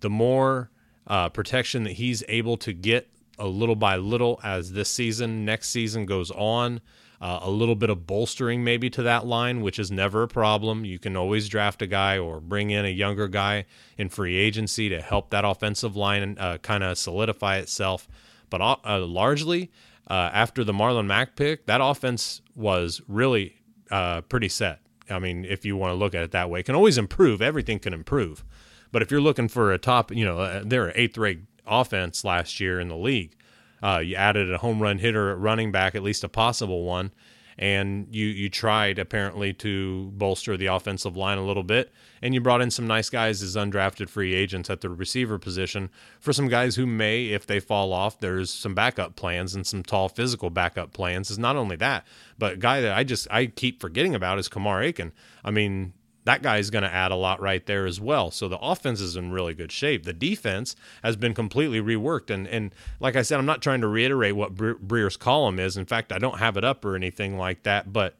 The 0.00 0.10
more 0.10 0.70
uh, 1.06 1.28
protection 1.28 1.84
that 1.84 1.92
he's 1.92 2.22
able 2.28 2.56
to 2.58 2.72
get 2.72 3.08
a 3.38 3.46
little 3.46 3.76
by 3.76 3.96
little 3.96 4.40
as 4.42 4.72
this 4.72 4.88
season, 4.88 5.44
next 5.44 5.70
season 5.70 6.06
goes 6.06 6.30
on, 6.30 6.80
uh, 7.20 7.40
a 7.42 7.50
little 7.50 7.74
bit 7.74 7.90
of 7.90 8.06
bolstering 8.06 8.62
maybe 8.62 8.88
to 8.90 9.02
that 9.02 9.26
line, 9.26 9.60
which 9.60 9.78
is 9.78 9.90
never 9.90 10.22
a 10.22 10.28
problem. 10.28 10.84
You 10.84 10.98
can 10.98 11.16
always 11.16 11.48
draft 11.48 11.82
a 11.82 11.86
guy 11.86 12.18
or 12.18 12.40
bring 12.40 12.70
in 12.70 12.84
a 12.84 12.90
younger 12.90 13.26
guy 13.26 13.64
in 13.96 14.08
free 14.08 14.36
agency 14.36 14.88
to 14.88 15.00
help 15.00 15.30
that 15.30 15.44
offensive 15.44 15.96
line 15.96 16.36
uh, 16.38 16.58
kind 16.58 16.84
of 16.84 16.98
solidify 16.98 17.58
itself. 17.58 18.06
But 18.50 18.60
uh, 18.60 19.04
largely, 19.06 19.70
uh, 20.08 20.30
after 20.32 20.64
the 20.64 20.72
Marlon 20.72 21.06
Mack 21.06 21.36
pick, 21.36 21.66
that 21.66 21.80
offense 21.80 22.40
was 22.54 23.00
really 23.08 23.56
uh, 23.90 24.22
pretty 24.22 24.48
set. 24.48 24.80
I 25.10 25.18
mean, 25.18 25.44
if 25.44 25.64
you 25.64 25.76
want 25.76 25.92
to 25.92 25.96
look 25.96 26.14
at 26.14 26.22
it 26.22 26.30
that 26.32 26.50
way, 26.50 26.62
can 26.62 26.74
always 26.74 26.98
improve. 26.98 27.42
Everything 27.42 27.78
can 27.78 27.92
improve. 27.92 28.44
But 28.90 29.02
if 29.02 29.10
you're 29.10 29.20
looking 29.20 29.48
for 29.48 29.72
a 29.72 29.78
top, 29.78 30.10
you 30.10 30.24
know, 30.24 30.62
they're 30.64 30.88
an 30.88 30.94
eighth 30.96 31.18
rate 31.18 31.40
offense 31.66 32.24
last 32.24 32.60
year 32.60 32.80
in 32.80 32.88
the 32.88 32.96
league. 32.96 33.36
Uh, 33.82 33.98
you 33.98 34.16
added 34.16 34.52
a 34.52 34.58
home 34.58 34.82
run 34.82 34.98
hitter 34.98 35.30
at 35.30 35.38
running 35.38 35.70
back, 35.70 35.94
at 35.94 36.02
least 36.02 36.24
a 36.24 36.28
possible 36.28 36.84
one, 36.84 37.12
and 37.58 38.06
you 38.10 38.26
you 38.26 38.48
tried 38.48 38.98
apparently 38.98 39.52
to 39.52 40.10
bolster 40.14 40.56
the 40.56 40.66
offensive 40.66 41.16
line 41.16 41.38
a 41.38 41.44
little 41.44 41.62
bit, 41.62 41.92
and 42.22 42.34
you 42.34 42.40
brought 42.40 42.60
in 42.60 42.70
some 42.70 42.86
nice 42.86 43.10
guys 43.10 43.42
as 43.42 43.56
undrafted 43.56 44.08
free 44.08 44.34
agents 44.34 44.70
at 44.70 44.80
the 44.80 44.88
receiver 44.88 45.38
position 45.38 45.90
for 46.20 46.32
some 46.32 46.48
guys 46.48 46.76
who 46.76 46.86
may, 46.86 47.26
if 47.26 47.46
they 47.46 47.60
fall 47.60 47.92
off, 47.92 48.20
there's 48.20 48.50
some 48.50 48.74
backup 48.74 49.16
plans 49.16 49.54
and 49.54 49.66
some 49.66 49.82
tall 49.82 50.08
physical 50.08 50.50
backup 50.50 50.92
plans. 50.92 51.30
Is 51.30 51.38
not 51.38 51.56
only 51.56 51.76
that, 51.76 52.06
but 52.38 52.60
guy 52.60 52.80
that 52.80 52.96
I 52.96 53.04
just 53.04 53.26
I 53.30 53.46
keep 53.46 53.80
forgetting 53.80 54.14
about 54.14 54.38
is 54.38 54.48
Kamar 54.48 54.82
Aiken. 54.82 55.12
I 55.44 55.50
mean, 55.50 55.94
that 56.28 56.42
guy's 56.42 56.68
going 56.68 56.82
to 56.82 56.92
add 56.92 57.10
a 57.10 57.16
lot 57.16 57.40
right 57.40 57.64
there 57.64 57.86
as 57.86 58.02
well. 58.02 58.30
So 58.30 58.48
the 58.48 58.58
offense 58.58 59.00
is 59.00 59.16
in 59.16 59.32
really 59.32 59.54
good 59.54 59.72
shape. 59.72 60.04
The 60.04 60.12
defense 60.12 60.76
has 61.02 61.16
been 61.16 61.32
completely 61.32 61.80
reworked, 61.80 62.28
and 62.28 62.46
and 62.46 62.74
like 63.00 63.16
I 63.16 63.22
said, 63.22 63.38
I'm 63.38 63.46
not 63.46 63.62
trying 63.62 63.80
to 63.80 63.88
reiterate 63.88 64.36
what 64.36 64.54
Breer's 64.54 65.16
column 65.16 65.58
is. 65.58 65.78
In 65.78 65.86
fact, 65.86 66.12
I 66.12 66.18
don't 66.18 66.38
have 66.38 66.58
it 66.58 66.64
up 66.64 66.84
or 66.84 66.96
anything 66.96 67.38
like 67.38 67.62
that, 67.62 67.94
but 67.94 68.16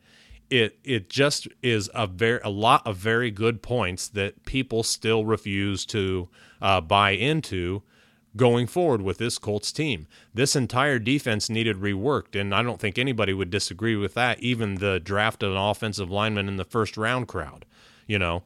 it 0.48 0.78
it 0.84 1.10
just 1.10 1.48
is 1.62 1.90
a 1.94 2.06
very 2.06 2.40
a 2.42 2.48
lot 2.48 2.86
of 2.86 2.96
very 2.96 3.30
good 3.30 3.60
points 3.60 4.08
that 4.08 4.42
people 4.46 4.82
still 4.82 5.26
refuse 5.26 5.84
to 5.86 6.30
uh, 6.62 6.80
buy 6.80 7.10
into 7.10 7.82
going 8.36 8.66
forward 8.66 9.02
with 9.02 9.18
this 9.18 9.36
Colts 9.36 9.70
team. 9.70 10.06
This 10.32 10.56
entire 10.56 10.98
defense 10.98 11.50
needed 11.50 11.76
reworked, 11.76 12.40
and 12.40 12.54
I 12.54 12.62
don't 12.62 12.80
think 12.80 12.96
anybody 12.96 13.34
would 13.34 13.50
disagree 13.50 13.96
with 13.96 14.14
that. 14.14 14.40
Even 14.40 14.76
the 14.76 14.98
draft 14.98 15.42
of 15.42 15.52
an 15.52 15.58
offensive 15.58 16.10
lineman 16.10 16.48
in 16.48 16.56
the 16.56 16.64
first 16.64 16.96
round 16.96 17.28
crowd 17.28 17.66
you 18.08 18.18
know. 18.18 18.42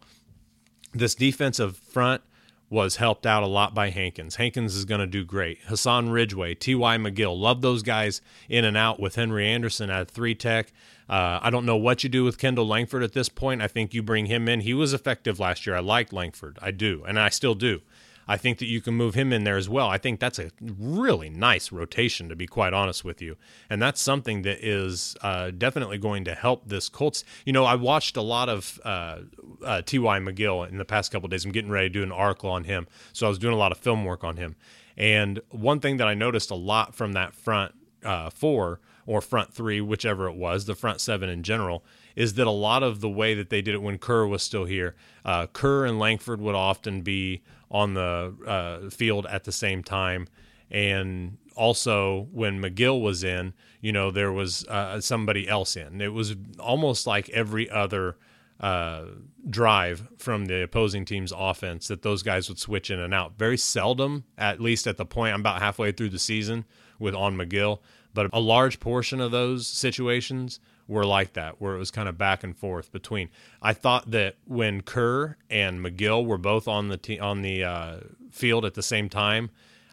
this 0.92 1.14
defensive 1.14 1.79
front 1.79 2.20
was 2.68 2.96
helped 2.96 3.27
out 3.27 3.42
a 3.42 3.46
lot 3.46 3.75
by 3.75 3.90
Hankins. 3.90 4.37
Hankins 4.37 4.75
is 4.75 4.87
going 4.87 5.01
to 5.01 5.07
do 5.07 5.25
great. 5.25 5.59
Hassan 5.66 6.09
Ridgeway, 6.09 6.55
T.Y. 6.55 6.96
McGill, 6.96 7.38
love 7.38 7.61
those 7.61 7.83
guys 7.83 8.22
in 8.48 8.64
and 8.64 8.79
out 8.79 8.98
with 8.98 9.14
Henry 9.14 9.46
Anderson 9.46 9.90
at 9.90 10.11
three 10.11 10.35
tech. 10.35 10.72
Uh, 11.09 11.38
I 11.42 11.51
don't 11.51 11.66
know 11.66 11.77
what 11.77 12.03
you 12.03 12.09
do 12.09 12.25
with 12.25 12.38
Kendall 12.38 12.66
Langford 12.66 13.03
at 13.03 13.12
this 13.12 13.29
point. 13.29 13.61
I 13.61 13.68
think 13.68 13.92
you 13.92 14.03
bring 14.03 14.25
him 14.27 14.48
in. 14.48 14.61
He 14.61 14.72
was 14.72 14.94
effective 14.94 15.38
last 15.38 15.66
year. 15.66 15.77
I 15.77 15.81
liked 15.81 16.14
Langford. 16.14 16.59
I 16.62 16.70
do, 16.70 17.05
and 17.07 17.18
I 17.20 17.29
still 17.29 17.55
do. 17.55 17.83
I 18.28 18.37
think 18.37 18.58
that 18.58 18.66
you 18.66 18.80
can 18.80 18.94
move 18.94 19.14
him 19.14 19.32
in 19.32 19.44
there 19.44 19.56
as 19.56 19.68
well. 19.68 19.88
I 19.88 19.98
think 19.98 20.20
that's 20.20 20.38
a 20.38 20.50
really 20.61 21.28
nice 21.28 21.72
rotation, 21.72 22.28
to 22.28 22.37
be 22.37 22.46
quite 22.46 22.72
honest 22.72 23.04
with 23.04 23.20
you. 23.20 23.37
And 23.68 23.82
that's 23.82 24.00
something 24.00 24.42
that 24.42 24.64
is 24.64 25.16
uh, 25.22 25.50
definitely 25.50 25.98
going 25.98 26.24
to 26.24 26.35
help 26.35 26.68
this 26.68 26.88
Colts. 26.88 27.24
You 27.44 27.52
know, 27.52 27.64
I 27.64 27.74
watched 27.74 28.16
a 28.16 28.22
lot 28.22 28.48
of 28.48 28.80
uh, 28.85 29.18
uh, 29.64 29.82
T.Y. 29.82 30.18
McGill 30.20 30.68
in 30.68 30.78
the 30.78 30.85
past 30.85 31.11
couple 31.11 31.28
days. 31.28 31.44
I'm 31.44 31.52
getting 31.52 31.70
ready 31.70 31.88
to 31.88 31.92
do 31.92 32.02
an 32.02 32.12
article 32.12 32.50
on 32.50 32.64
him. 32.64 32.87
So 33.12 33.26
I 33.26 33.28
was 33.28 33.38
doing 33.38 33.54
a 33.54 33.58
lot 33.58 33.72
of 33.72 33.78
film 33.78 34.04
work 34.04 34.24
on 34.24 34.37
him. 34.37 34.56
And 34.96 35.40
one 35.50 35.80
thing 35.80 35.96
that 35.96 36.08
I 36.08 36.14
noticed 36.14 36.50
a 36.50 36.54
lot 36.56 36.94
from 36.94 37.14
that 37.14 37.35
front 37.35 37.74
uh, 38.04 38.30
four 38.30 38.80
or 39.06 39.20
front 39.20 39.52
three, 39.52 39.80
whichever 39.80 40.28
it 40.28 40.35
was, 40.35 40.66
the 40.66 40.74
front 40.74 41.00
seven 41.00 41.28
in 41.28 41.42
general, 41.42 41.85
is 42.14 42.35
that 42.35 42.46
a 42.46 42.50
lot 42.50 42.82
of 42.82 43.00
the 43.00 43.08
way 43.08 43.35
that 43.35 43.50
they 43.50 43.62
did 43.62 43.74
it 43.74 43.82
when 43.82 43.98
Kerr 43.98 44.26
was 44.26 44.42
still 44.42 44.64
here, 44.64 44.94
uh, 45.24 45.46
Kerr 45.46 45.87
and 45.87 45.98
Langford 45.98 46.40
would 46.40 46.54
often 46.54 47.00
be 47.00 47.42
on 47.72 47.94
the 47.94 48.35
uh, 48.46 48.90
field 48.90 49.26
at 49.26 49.44
the 49.44 49.52
same 49.52 49.82
time. 49.82 50.28
And 50.70 51.38
also, 51.56 52.28
when 52.30 52.61
McGill 52.62 53.00
was 53.00 53.24
in, 53.24 53.54
you 53.80 53.92
know, 53.92 54.11
there 54.11 54.32
was 54.32 54.64
uh, 54.68 55.00
somebody 55.00 55.48
else 55.48 55.74
in. 55.74 56.00
It 56.00 56.12
was 56.12 56.37
almost 56.61 57.06
like 57.06 57.28
every 57.30 57.68
other 57.68 58.16
uh, 58.61 59.06
drive 59.50 60.08
from 60.18 60.46
the 60.46 60.62
opposing 60.62 61.04
team's 61.04 61.32
offense 61.37 61.88
that 61.88 62.02
those 62.02 62.22
guys 62.22 62.48
would 62.48 62.58
switch 62.58 62.90
in 62.90 63.00
and 63.00 63.12
out. 63.12 63.37
Very 63.37 63.58
seldom, 63.58 64.24
at 64.38 64.61
least 64.61 64.87
at 64.87 64.96
the 64.98 65.04
point 65.04 65.35
I'm 65.35 65.40
about 65.40 65.61
halfway 65.61 65.92
through 65.92 66.11
the 66.11 66.18
season 66.18 66.64
with 66.98 67.14
on 67.14 67.37
McGill, 67.37 67.80
but 68.14 68.30
a 68.32 68.40
large 68.40 68.78
portion 68.78 69.20
of 69.20 69.30
those 69.30 69.66
situations 69.66 70.61
were 70.88 71.05
like 71.05 71.35
that, 71.35 71.61
where 71.61 71.75
it 71.75 71.79
was 71.79 71.90
kind 71.90 72.09
of 72.09 72.18
back 72.18 72.45
and 72.45 72.57
forth 72.57 72.92
between. 72.92 73.29
I 73.61 73.73
thought 73.73 74.11
that 74.11 74.37
when 74.47 74.83
Kerr 74.83 75.37
and 75.49 75.81
McGill 75.85 76.25
were 76.25 76.38
both 76.38 76.68
on 76.68 76.88
the 76.88 76.97
te- 76.97 77.21
on 77.21 77.42
the 77.42 77.64
uh, 77.64 77.97
field 78.31 78.64
at 78.64 78.75
the 78.75 78.83
same 78.83 79.09
time, 79.09 79.51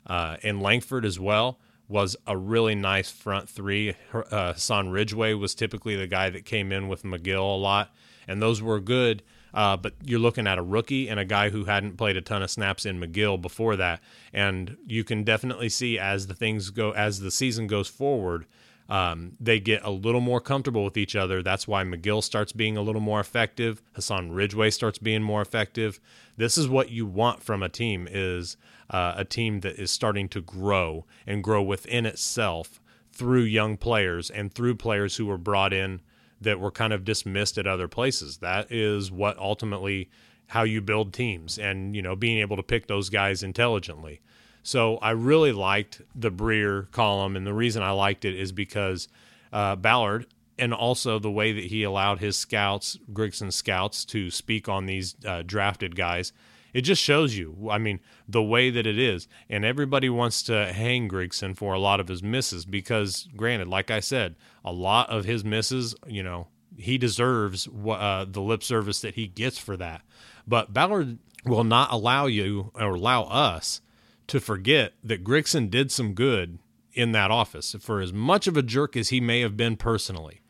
uh, 0.07 0.37
and 0.43 0.61
Langford 0.61 1.05
as 1.05 1.19
well 1.19 1.59
was 1.87 2.15
a 2.27 2.37
really 2.37 2.75
nice 2.75 3.09
front 3.09 3.49
three. 3.49 3.95
Uh, 4.13 4.53
Hassan 4.53 4.89
Ridgeway 4.89 5.33
was 5.33 5.55
typically 5.55 5.95
the 5.95 6.07
guy 6.07 6.29
that 6.29 6.45
came 6.45 6.71
in 6.71 6.87
with 6.87 7.03
McGill 7.03 7.55
a 7.55 7.57
lot, 7.57 7.93
and 8.27 8.41
those 8.41 8.61
were 8.61 8.79
good. 8.79 9.23
Uh, 9.51 9.75
but 9.75 9.93
you're 10.03 10.19
looking 10.19 10.45
at 10.45 10.59
a 10.59 10.61
rookie 10.61 11.09
and 11.09 11.19
a 11.19 11.25
guy 11.25 11.49
who 11.49 11.65
hadn't 11.65 11.97
played 11.97 12.15
a 12.15 12.21
ton 12.21 12.43
of 12.43 12.51
snaps 12.51 12.85
in 12.85 12.99
McGill 12.99 13.41
before 13.41 13.75
that, 13.75 13.99
and 14.31 14.77
you 14.85 15.03
can 15.03 15.23
definitely 15.23 15.69
see 15.69 15.97
as 15.97 16.27
the 16.27 16.35
things 16.35 16.69
go 16.69 16.91
as 16.91 17.19
the 17.19 17.31
season 17.31 17.65
goes 17.65 17.87
forward 17.87 18.45
um, 18.89 19.33
they 19.39 19.59
get 19.59 19.83
a 19.83 19.91
little 19.91 20.21
more 20.21 20.41
comfortable 20.41 20.83
with 20.83 20.97
each 20.97 21.15
other. 21.15 21.43
That's 21.43 21.67
why 21.67 21.83
McGill 21.83 22.23
starts 22.23 22.51
being 22.51 22.75
a 22.75 22.81
little 22.81 23.01
more 23.01 23.19
effective. 23.19 23.83
Hassan 23.93 24.31
Ridgeway 24.31 24.71
starts 24.71 24.97
being 24.97 25.21
more 25.21 25.41
effective. 25.41 25.99
This 26.37 26.57
is 26.57 26.67
what 26.67 26.89
you 26.89 27.05
want 27.05 27.43
from 27.43 27.61
a 27.61 27.69
team 27.69 28.07
is 28.09 28.57
uh, 28.89 29.13
a 29.15 29.23
team 29.23 29.59
that 29.59 29.79
is 29.79 29.91
starting 29.91 30.27
to 30.29 30.41
grow 30.41 31.05
and 31.27 31.43
grow 31.43 31.61
within 31.61 32.07
itself 32.07 32.81
through 33.13 33.43
young 33.43 33.77
players 33.77 34.31
and 34.31 34.51
through 34.53 34.75
players 34.75 35.17
who 35.17 35.27
were 35.27 35.37
brought 35.37 35.73
in 35.73 36.01
that 36.41 36.59
were 36.59 36.71
kind 36.71 36.93
of 36.93 37.05
dismissed 37.05 37.57
at 37.57 37.67
other 37.67 37.87
places. 37.87 38.37
That 38.37 38.71
is 38.71 39.11
what 39.11 39.37
ultimately 39.37 40.09
how 40.47 40.63
you 40.63 40.81
build 40.81 41.13
teams 41.13 41.59
and 41.59 41.95
you 41.95 42.01
know 42.01 42.15
being 42.15 42.39
able 42.39 42.55
to 42.55 42.63
pick 42.63 42.87
those 42.87 43.09
guys 43.09 43.43
intelligently. 43.43 44.21
So 44.63 44.97
I 44.97 45.11
really 45.11 45.51
liked 45.51 46.01
the 46.13 46.31
Breer 46.31 46.91
column, 46.91 47.35
and 47.35 47.45
the 47.45 47.53
reason 47.53 47.81
I 47.81 47.91
liked 47.91 48.25
it 48.25 48.35
is 48.35 48.51
because 48.51 49.07
uh, 49.51 49.75
Ballard 49.75 50.27
and 50.59 50.73
also 50.73 51.19
the 51.19 51.31
way 51.31 51.53
that 51.53 51.65
he 51.65 51.83
allowed 51.83 52.19
his 52.19 52.35
scouts, 52.35 52.97
Grigson 53.11 53.51
scouts, 53.51 54.03
to 54.05 54.29
speak 54.29 54.67
on 54.67 54.85
these 54.85 55.15
uh, 55.25 55.41
drafted 55.41 55.95
guys. 55.95 56.33
It 56.73 56.81
just 56.81 57.01
shows 57.01 57.35
you, 57.35 57.69
I 57.71 57.79
mean, 57.79 57.99
the 58.27 58.43
way 58.43 58.69
that 58.69 58.85
it 58.85 58.99
is. 58.99 59.27
And 59.49 59.65
everybody 59.65 60.09
wants 60.09 60.43
to 60.43 60.71
hang 60.71 61.09
Grigson 61.09 61.57
for 61.57 61.73
a 61.73 61.79
lot 61.79 61.99
of 61.99 62.09
his 62.09 62.21
misses 62.21 62.65
because, 62.65 63.27
granted, 63.35 63.67
like 63.67 63.89
I 63.89 64.01
said, 64.01 64.35
a 64.63 64.71
lot 64.71 65.09
of 65.09 65.25
his 65.25 65.43
misses, 65.43 65.95
you 66.05 66.21
know, 66.21 66.47
he 66.77 66.97
deserves 66.97 67.67
uh, 67.67 68.25
the 68.29 68.41
lip 68.41 68.61
service 68.61 69.01
that 69.01 69.15
he 69.15 69.27
gets 69.27 69.57
for 69.57 69.75
that. 69.77 70.01
But 70.47 70.73
Ballard 70.73 71.17
will 71.45 71.63
not 71.63 71.91
allow 71.91 72.27
you 72.27 72.71
or 72.75 72.95
allow 72.95 73.23
us 73.23 73.81
to 74.29 74.39
forget 74.39 74.93
that 75.03 75.23
Grigson 75.23 75.69
did 75.69 75.91
some 75.91 76.13
good 76.13 76.59
in 76.93 77.11
that 77.11 77.31
office. 77.31 77.75
For 77.79 78.01
as 78.01 78.13
much 78.13 78.47
of 78.47 78.57
a 78.57 78.61
jerk 78.61 78.95
as 78.95 79.09
he 79.09 79.21
may 79.21 79.41
have 79.41 79.57
been 79.57 79.75
personally, 79.75 80.41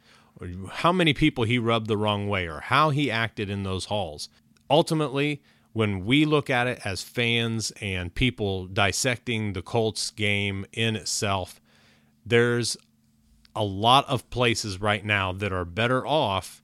how 0.72 0.92
many 0.92 1.14
people 1.14 1.44
he 1.44 1.60
rubbed 1.60 1.88
the 1.88 1.98
wrong 1.98 2.28
way, 2.28 2.48
or 2.48 2.62
how 2.62 2.92
he 2.92 3.12
acted 3.12 3.50
in 3.50 3.64
those 3.64 3.86
halls. 3.86 4.30
Ultimately, 4.70 5.42
when 5.74 6.06
we 6.06 6.26
look 6.26 6.50
at 6.50 6.68
it 6.68 6.86
as 6.86 7.02
fans 7.02 7.72
and 7.82 8.14
people 8.14 8.66
dissecting 8.66 9.54
the 9.54 9.62
Colts 9.62 10.12
game 10.12 10.66
in 10.74 10.96
itself, 10.96 11.60
there's 12.26 12.78
a 13.56 13.64
lot 13.64 14.08
of 14.08 14.30
places 14.30 14.80
right 14.80 15.04
now 15.04 15.34
that 15.34 15.52
are 15.52 15.66
better 15.66 16.06
off 16.06 16.64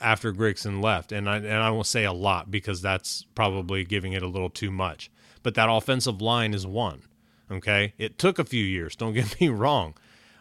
after 0.00 0.32
Grigson 0.32 0.82
left. 0.82 1.12
And 1.12 1.28
I, 1.28 1.36
and 1.36 1.46
I 1.46 1.70
won't 1.70 1.86
say 1.86 2.04
a 2.04 2.12
lot 2.12 2.50
because 2.50 2.82
that's 2.82 3.24
probably 3.34 3.84
giving 3.84 4.12
it 4.12 4.22
a 4.22 4.28
little 4.28 4.50
too 4.50 4.70
much 4.70 5.10
but 5.44 5.54
that 5.54 5.68
offensive 5.70 6.20
line 6.20 6.52
is 6.52 6.66
one. 6.66 7.02
Okay. 7.48 7.94
It 7.98 8.18
took 8.18 8.40
a 8.40 8.44
few 8.44 8.64
years, 8.64 8.96
don't 8.96 9.12
get 9.14 9.40
me 9.40 9.48
wrong, 9.48 9.94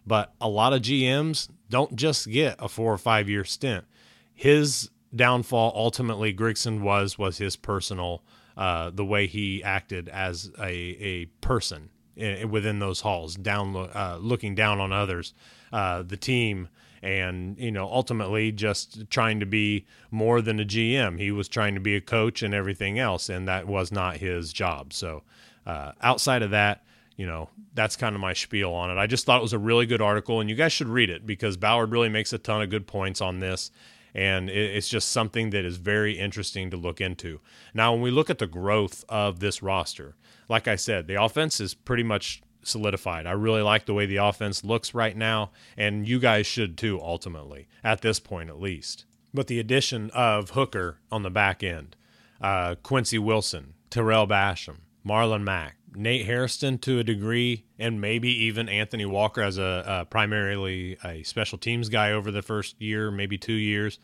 but 0.07 0.33
a 0.41 0.49
lot 0.49 0.73
of 0.73 0.81
GMs 0.81 1.49
don't 1.69 1.95
just 1.95 2.27
get 2.27 2.55
a 2.57 2.67
four 2.67 2.91
or 2.91 2.97
five 2.97 3.29
year 3.29 3.43
stint. 3.43 3.85
His 4.33 4.89
downfall 5.15 5.73
ultimately, 5.75 6.33
Grigson 6.33 6.81
was, 6.81 7.19
was 7.19 7.37
his 7.37 7.55
personal, 7.55 8.23
uh, 8.57 8.89
the 8.89 9.05
way 9.05 9.27
he 9.27 9.63
acted 9.63 10.09
as 10.09 10.51
a, 10.59 10.71
a 10.71 11.25
person 11.41 11.89
in, 12.15 12.49
within 12.49 12.79
those 12.79 13.01
halls, 13.01 13.35
down, 13.35 13.75
uh, 13.75 14.17
looking 14.19 14.55
down 14.55 14.79
on 14.79 14.91
others, 14.91 15.33
uh, 15.73 16.03
the 16.03 16.15
team, 16.15 16.69
and 17.01 17.57
you 17.57 17.71
know 17.71 17.85
ultimately 17.91 18.51
just 18.51 19.09
trying 19.09 19.39
to 19.39 19.45
be 19.45 19.85
more 20.11 20.39
than 20.39 20.59
a 20.59 20.63
GM. 20.63 21.19
He 21.19 21.31
was 21.31 21.47
trying 21.49 21.73
to 21.73 21.81
be 21.81 21.95
a 21.95 22.01
coach 22.01 22.43
and 22.43 22.53
everything 22.53 22.99
else, 22.99 23.27
and 23.27 23.47
that 23.47 23.67
was 23.67 23.91
not 23.91 24.17
his 24.17 24.53
job. 24.53 24.93
So 24.93 25.23
uh, 25.65 25.93
outside 26.01 26.43
of 26.43 26.51
that, 26.51 26.85
you 27.17 27.25
know 27.25 27.49
that's 27.73 27.95
kind 27.95 28.13
of 28.13 28.21
my 28.21 28.33
spiel 28.33 28.71
on 28.71 28.91
it. 28.91 28.99
I 28.99 29.07
just 29.07 29.25
thought 29.25 29.39
it 29.39 29.41
was 29.41 29.53
a 29.53 29.59
really 29.59 29.87
good 29.87 30.01
article, 30.01 30.39
and 30.39 30.49
you 30.49 30.55
guys 30.55 30.71
should 30.71 30.87
read 30.87 31.09
it 31.09 31.25
because 31.25 31.57
Ballard 31.57 31.91
really 31.91 32.09
makes 32.09 32.31
a 32.31 32.37
ton 32.37 32.61
of 32.61 32.69
good 32.69 32.85
points 32.85 33.19
on 33.19 33.39
this. 33.39 33.71
And 34.15 34.47
it's 34.47 34.89
just 34.89 35.09
something 35.09 35.49
that 35.49 35.65
is 35.65 35.77
very 35.77 36.19
interesting 36.19 36.69
to 36.69 36.77
look 36.77 37.01
into. 37.01 37.39
Now, 37.73 37.93
when 37.93 38.01
we 38.03 38.11
look 38.11 38.29
at 38.29 38.37
the 38.37 38.45
growth 38.45 39.03
of 39.09 39.39
this 39.39 39.63
roster, 39.63 40.13
like 40.47 40.67
I 40.67 40.75
said, 40.75 41.07
the 41.07 41.19
offense 41.19 41.59
is 41.59 41.73
pretty 41.73 42.03
much 42.03 42.43
solidified. 42.63 43.25
I 43.25 43.31
really 43.31 43.61
like 43.61 43.85
the 43.85 43.93
way 43.93 44.05
the 44.05 44.17
offense 44.17 44.63
looks 44.63 44.93
right 44.93 45.15
now, 45.15 45.51
and 45.77 46.07
you 46.07 46.19
guys 46.19 46.47
should 46.47 46.77
too, 46.77 46.99
ultimately, 47.01 47.67
at 47.83 48.01
this 48.01 48.19
point 48.19 48.49
at 48.49 48.59
least. 48.59 49.05
But 49.33 49.47
the 49.47 49.59
addition 49.59 50.11
of 50.11 50.51
Hooker 50.51 50.99
on 51.11 51.23
the 51.23 51.29
back 51.29 51.63
end, 51.63 51.95
uh, 52.41 52.75
Quincy 52.83 53.17
Wilson, 53.17 53.73
Tarell 53.89 54.27
Basham, 54.27 54.77
Marlon 55.05 55.43
Mack, 55.43 55.77
Nate 55.95 56.25
Hairston 56.25 56.77
to 56.79 56.99
a 56.99 57.03
degree, 57.03 57.65
and 57.77 57.99
maybe 58.01 58.29
even 58.45 58.69
Anthony 58.69 59.05
Walker 59.05 59.41
as 59.41 59.57
a, 59.57 59.83
a 59.85 60.05
primarily 60.05 60.97
a 61.03 61.23
special 61.23 61.57
teams 61.57 61.89
guy 61.89 62.11
over 62.11 62.31
the 62.31 62.41
first 62.41 62.81
year, 62.81 63.11
maybe 63.11 63.37
two 63.37 63.53
years. 63.53 63.99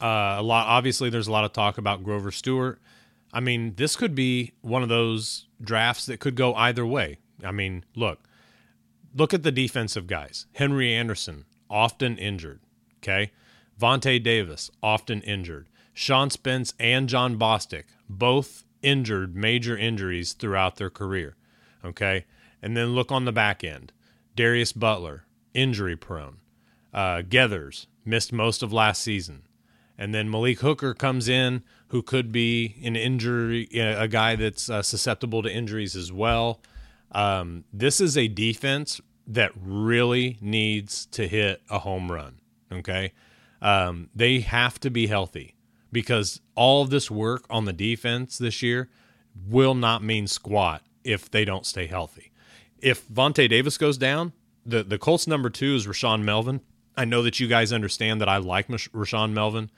Uh, 0.00 0.36
a 0.38 0.42
lot. 0.42 0.66
Obviously, 0.66 1.10
there's 1.10 1.28
a 1.28 1.32
lot 1.32 1.44
of 1.44 1.52
talk 1.52 1.78
about 1.78 2.04
Grover 2.04 2.30
Stewart. 2.30 2.80
I 3.32 3.40
mean, 3.40 3.74
this 3.76 3.96
could 3.96 4.14
be 4.14 4.52
one 4.60 4.82
of 4.82 4.88
those 4.88 5.46
drafts 5.60 6.06
that 6.06 6.20
could 6.20 6.36
go 6.36 6.54
either 6.54 6.86
way. 6.86 7.18
I 7.42 7.52
mean, 7.52 7.84
look, 7.94 8.20
look 9.14 9.34
at 9.34 9.42
the 9.42 9.52
defensive 9.52 10.06
guys. 10.06 10.46
Henry 10.54 10.92
Anderson, 10.92 11.46
often 11.70 12.16
injured. 12.18 12.60
Okay. 12.98 13.32
Vontae 13.80 14.22
Davis, 14.22 14.70
often 14.82 15.20
injured. 15.22 15.68
Sean 15.92 16.30
Spence 16.30 16.74
and 16.78 17.08
Jon 17.08 17.38
Bostic, 17.38 17.84
both 18.08 18.64
injured, 18.82 19.34
major 19.34 19.76
injuries 19.76 20.32
throughout 20.32 20.76
their 20.76 20.90
career. 20.90 21.36
Okay. 21.84 22.24
And 22.62 22.76
then 22.76 22.94
look 22.94 23.12
on 23.12 23.24
the 23.24 23.32
back 23.32 23.62
end. 23.64 23.92
Darius 24.36 24.72
Butler, 24.72 25.24
injury 25.52 25.96
prone. 25.96 26.38
Uh, 26.92 27.22
Geathers, 27.22 27.86
missed 28.04 28.32
most 28.32 28.62
of 28.62 28.72
last 28.72 29.02
season. 29.02 29.42
And 29.96 30.14
then 30.14 30.30
Malik 30.30 30.60
Hooker 30.60 30.94
comes 30.94 31.28
in, 31.28 31.62
who 31.88 32.02
could 32.02 32.32
be 32.32 32.76
an 32.82 32.96
injury, 32.96 33.68
a 33.74 34.08
guy 34.08 34.34
that's 34.34 34.68
uh, 34.68 34.82
susceptible 34.82 35.42
to 35.42 35.52
injuries 35.52 35.94
as 35.94 36.12
well. 36.12 36.60
Um, 37.14 37.64
this 37.72 38.00
is 38.00 38.18
a 38.18 38.28
defense 38.28 39.00
that 39.26 39.52
really 39.56 40.36
needs 40.40 41.06
to 41.06 41.26
hit 41.26 41.62
a 41.70 41.78
home 41.78 42.10
run. 42.12 42.40
Okay. 42.70 43.12
Um, 43.62 44.10
they 44.14 44.40
have 44.40 44.78
to 44.80 44.90
be 44.90 45.06
healthy 45.06 45.54
because 45.92 46.40
all 46.54 46.82
of 46.82 46.90
this 46.90 47.10
work 47.10 47.46
on 47.48 47.64
the 47.64 47.72
defense 47.72 48.36
this 48.36 48.62
year 48.62 48.90
will 49.48 49.74
not 49.74 50.02
mean 50.02 50.26
squat 50.26 50.82
if 51.04 51.30
they 51.30 51.44
don't 51.44 51.64
stay 51.64 51.86
healthy. 51.86 52.32
If 52.78 53.08
Vontae 53.08 53.48
Davis 53.48 53.78
goes 53.78 53.96
down, 53.96 54.32
the, 54.66 54.82
the 54.82 54.98
Colts 54.98 55.26
number 55.26 55.48
two 55.48 55.74
is 55.74 55.86
Rashaan 55.86 56.22
Melvin. 56.22 56.60
I 56.96 57.04
know 57.04 57.22
that 57.22 57.40
you 57.40 57.48
guys 57.48 57.72
understand 57.72 58.20
that 58.20 58.28
I 58.28 58.36
like 58.36 58.68
Rashaan 58.68 59.32
Melvin, 59.32 59.70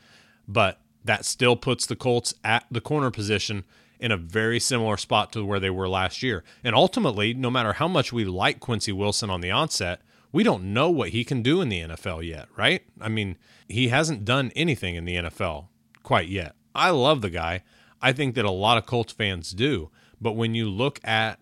but 0.48 0.80
that 1.04 1.24
still 1.24 1.56
puts 1.56 1.86
the 1.86 1.96
Colts 1.96 2.34
at 2.42 2.66
the 2.70 2.80
corner 2.80 3.10
position 3.10 3.64
in 3.98 4.12
a 4.12 4.16
very 4.16 4.60
similar 4.60 4.96
spot 4.96 5.32
to 5.32 5.44
where 5.44 5.60
they 5.60 5.70
were 5.70 5.88
last 5.88 6.22
year. 6.22 6.44
And 6.62 6.74
ultimately, 6.74 7.34
no 7.34 7.50
matter 7.50 7.74
how 7.74 7.88
much 7.88 8.12
we 8.12 8.24
like 8.24 8.60
Quincy 8.60 8.92
Wilson 8.92 9.30
on 9.30 9.40
the 9.40 9.50
onset, 9.50 10.00
we 10.32 10.42
don't 10.42 10.74
know 10.74 10.90
what 10.90 11.10
he 11.10 11.24
can 11.24 11.42
do 11.42 11.60
in 11.60 11.68
the 11.68 11.80
NFL 11.80 12.26
yet, 12.26 12.48
right? 12.56 12.82
I 13.00 13.08
mean, 13.08 13.38
he 13.68 13.88
hasn't 13.88 14.24
done 14.24 14.52
anything 14.54 14.94
in 14.94 15.04
the 15.04 15.16
NFL 15.16 15.68
quite 16.02 16.28
yet. 16.28 16.54
I 16.74 16.90
love 16.90 17.22
the 17.22 17.30
guy. 17.30 17.62
I 18.02 18.12
think 18.12 18.34
that 18.34 18.44
a 18.44 18.50
lot 18.50 18.78
of 18.78 18.86
Colts 18.86 19.12
fans 19.12 19.52
do. 19.52 19.90
But 20.20 20.32
when 20.32 20.54
you 20.54 20.68
look 20.68 21.00
at 21.04 21.40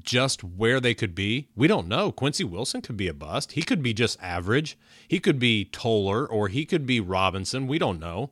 just 0.00 0.42
where 0.42 0.80
they 0.80 0.94
could 0.94 1.14
be, 1.14 1.48
we 1.54 1.68
don't 1.68 1.88
know. 1.88 2.12
Quincy 2.12 2.44
Wilson 2.44 2.80
could 2.80 2.96
be 2.96 3.08
a 3.08 3.14
bust. 3.14 3.52
He 3.52 3.62
could 3.62 3.82
be 3.82 3.92
just 3.92 4.20
average. 4.22 4.78
He 5.06 5.18
could 5.18 5.38
be 5.38 5.66
Toler 5.66 6.26
or 6.26 6.48
he 6.48 6.64
could 6.64 6.86
be 6.86 7.00
Robinson. 7.00 7.66
We 7.66 7.78
don't 7.78 8.00
know. 8.00 8.30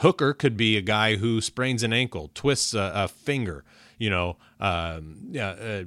Hooker 0.00 0.32
could 0.32 0.56
be 0.56 0.76
a 0.76 0.82
guy 0.82 1.16
who 1.16 1.40
sprains 1.40 1.82
an 1.82 1.92
ankle, 1.92 2.30
twists 2.34 2.74
a, 2.74 2.92
a 2.94 3.08
finger, 3.08 3.64
you 3.98 4.08
know, 4.08 4.36
um, 4.58 5.34
uh, 5.38 5.82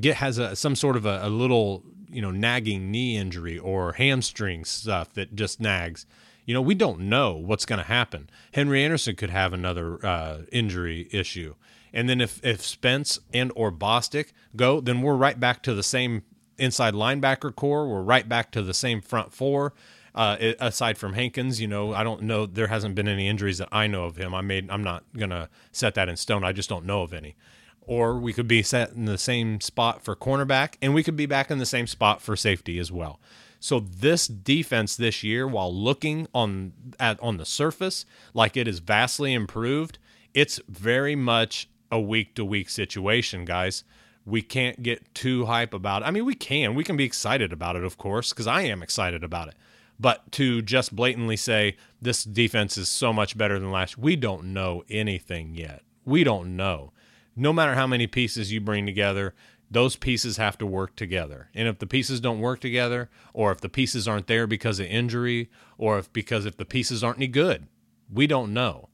get 0.00 0.16
has 0.16 0.38
a, 0.38 0.56
some 0.56 0.74
sort 0.74 0.96
of 0.96 1.06
a, 1.06 1.20
a 1.22 1.28
little 1.28 1.84
you 2.10 2.22
know 2.22 2.30
nagging 2.30 2.90
knee 2.90 3.16
injury 3.16 3.58
or 3.58 3.92
hamstring 3.92 4.64
stuff 4.64 5.12
that 5.14 5.34
just 5.34 5.60
nags. 5.60 6.06
You 6.46 6.54
know, 6.54 6.62
we 6.62 6.74
don't 6.74 7.00
know 7.00 7.34
what's 7.34 7.64
going 7.64 7.78
to 7.78 7.86
happen. 7.86 8.28
Henry 8.52 8.84
Anderson 8.84 9.16
could 9.16 9.30
have 9.30 9.52
another 9.52 10.04
uh, 10.04 10.42
injury 10.52 11.08
issue, 11.10 11.54
and 11.92 12.08
then 12.08 12.20
if 12.20 12.42
if 12.44 12.62
Spence 12.62 13.18
and 13.32 13.52
or 13.54 13.72
Bostic 13.72 14.32
go, 14.56 14.80
then 14.80 15.02
we're 15.02 15.16
right 15.16 15.38
back 15.38 15.62
to 15.64 15.74
the 15.74 15.82
same 15.82 16.22
inside 16.56 16.94
linebacker 16.94 17.54
core. 17.54 17.88
We're 17.88 18.02
right 18.02 18.28
back 18.28 18.52
to 18.52 18.62
the 18.62 18.74
same 18.74 19.00
front 19.00 19.32
four. 19.32 19.74
Uh, 20.14 20.36
aside 20.60 20.96
from 20.96 21.14
Hankins, 21.14 21.60
you 21.60 21.66
know, 21.66 21.92
I 21.92 22.04
don't 22.04 22.22
know. 22.22 22.46
There 22.46 22.68
hasn't 22.68 22.94
been 22.94 23.08
any 23.08 23.26
injuries 23.26 23.58
that 23.58 23.68
I 23.72 23.88
know 23.88 24.04
of 24.04 24.16
him. 24.16 24.32
I 24.32 24.42
made. 24.42 24.70
I'm 24.70 24.84
not 24.84 25.02
gonna 25.16 25.48
set 25.72 25.94
that 25.94 26.08
in 26.08 26.16
stone. 26.16 26.44
I 26.44 26.52
just 26.52 26.68
don't 26.68 26.84
know 26.84 27.02
of 27.02 27.12
any. 27.12 27.34
Or 27.80 28.16
we 28.16 28.32
could 28.32 28.46
be 28.46 28.62
set 28.62 28.92
in 28.92 29.06
the 29.06 29.18
same 29.18 29.60
spot 29.60 30.04
for 30.04 30.14
cornerback, 30.14 30.76
and 30.80 30.94
we 30.94 31.02
could 31.02 31.16
be 31.16 31.26
back 31.26 31.50
in 31.50 31.58
the 31.58 31.66
same 31.66 31.88
spot 31.88 32.22
for 32.22 32.36
safety 32.36 32.78
as 32.78 32.92
well. 32.92 33.18
So 33.58 33.80
this 33.80 34.28
defense 34.28 34.94
this 34.94 35.22
year, 35.24 35.48
while 35.48 35.74
looking 35.74 36.28
on 36.32 36.74
at 37.00 37.18
on 37.20 37.38
the 37.38 37.44
surface 37.44 38.06
like 38.34 38.56
it 38.56 38.68
is 38.68 38.78
vastly 38.78 39.32
improved, 39.32 39.98
it's 40.32 40.60
very 40.68 41.16
much 41.16 41.68
a 41.90 42.00
week 42.00 42.34
to 42.36 42.44
week 42.44 42.68
situation, 42.68 43.44
guys. 43.44 43.82
We 44.26 44.42
can't 44.42 44.82
get 44.82 45.14
too 45.14 45.46
hype 45.46 45.74
about 45.74 46.02
it. 46.02 46.04
I 46.06 46.10
mean, 46.10 46.24
we 46.24 46.34
can. 46.34 46.74
We 46.74 46.84
can 46.84 46.96
be 46.96 47.04
excited 47.04 47.52
about 47.52 47.74
it, 47.74 47.84
of 47.84 47.98
course, 47.98 48.30
because 48.30 48.46
I 48.46 48.62
am 48.62 48.82
excited 48.82 49.24
about 49.24 49.48
it. 49.48 49.54
But 49.98 50.30
to 50.32 50.60
just 50.60 50.94
blatantly 50.94 51.36
say 51.36 51.76
this 52.02 52.24
defense 52.24 52.76
is 52.76 52.88
so 52.88 53.12
much 53.12 53.38
better 53.38 53.58
than 53.58 53.70
last, 53.70 53.96
we 53.96 54.16
don't 54.16 54.52
know 54.52 54.84
anything 54.88 55.54
yet. 55.54 55.82
We 56.04 56.24
don't 56.24 56.56
know. 56.56 56.92
No 57.36 57.52
matter 57.52 57.74
how 57.74 57.86
many 57.86 58.06
pieces 58.06 58.52
you 58.52 58.60
bring 58.60 58.86
together, 58.86 59.34
those 59.70 59.96
pieces 59.96 60.36
have 60.36 60.58
to 60.58 60.66
work 60.66 60.94
together. 60.96 61.50
And 61.54 61.66
if 61.66 61.78
the 61.78 61.86
pieces 61.86 62.20
don't 62.20 62.40
work 62.40 62.60
together, 62.60 63.08
or 63.32 63.50
if 63.52 63.60
the 63.60 63.68
pieces 63.68 64.06
aren't 64.06 64.26
there 64.26 64.46
because 64.46 64.78
of 64.78 64.86
injury, 64.86 65.50
or 65.78 65.98
if 65.98 66.12
because 66.12 66.46
if 66.46 66.56
the 66.56 66.64
pieces 66.64 67.02
aren't 67.02 67.18
any 67.18 67.26
good, 67.26 67.66
we 68.12 68.26
don't 68.26 68.52
know 68.52 68.88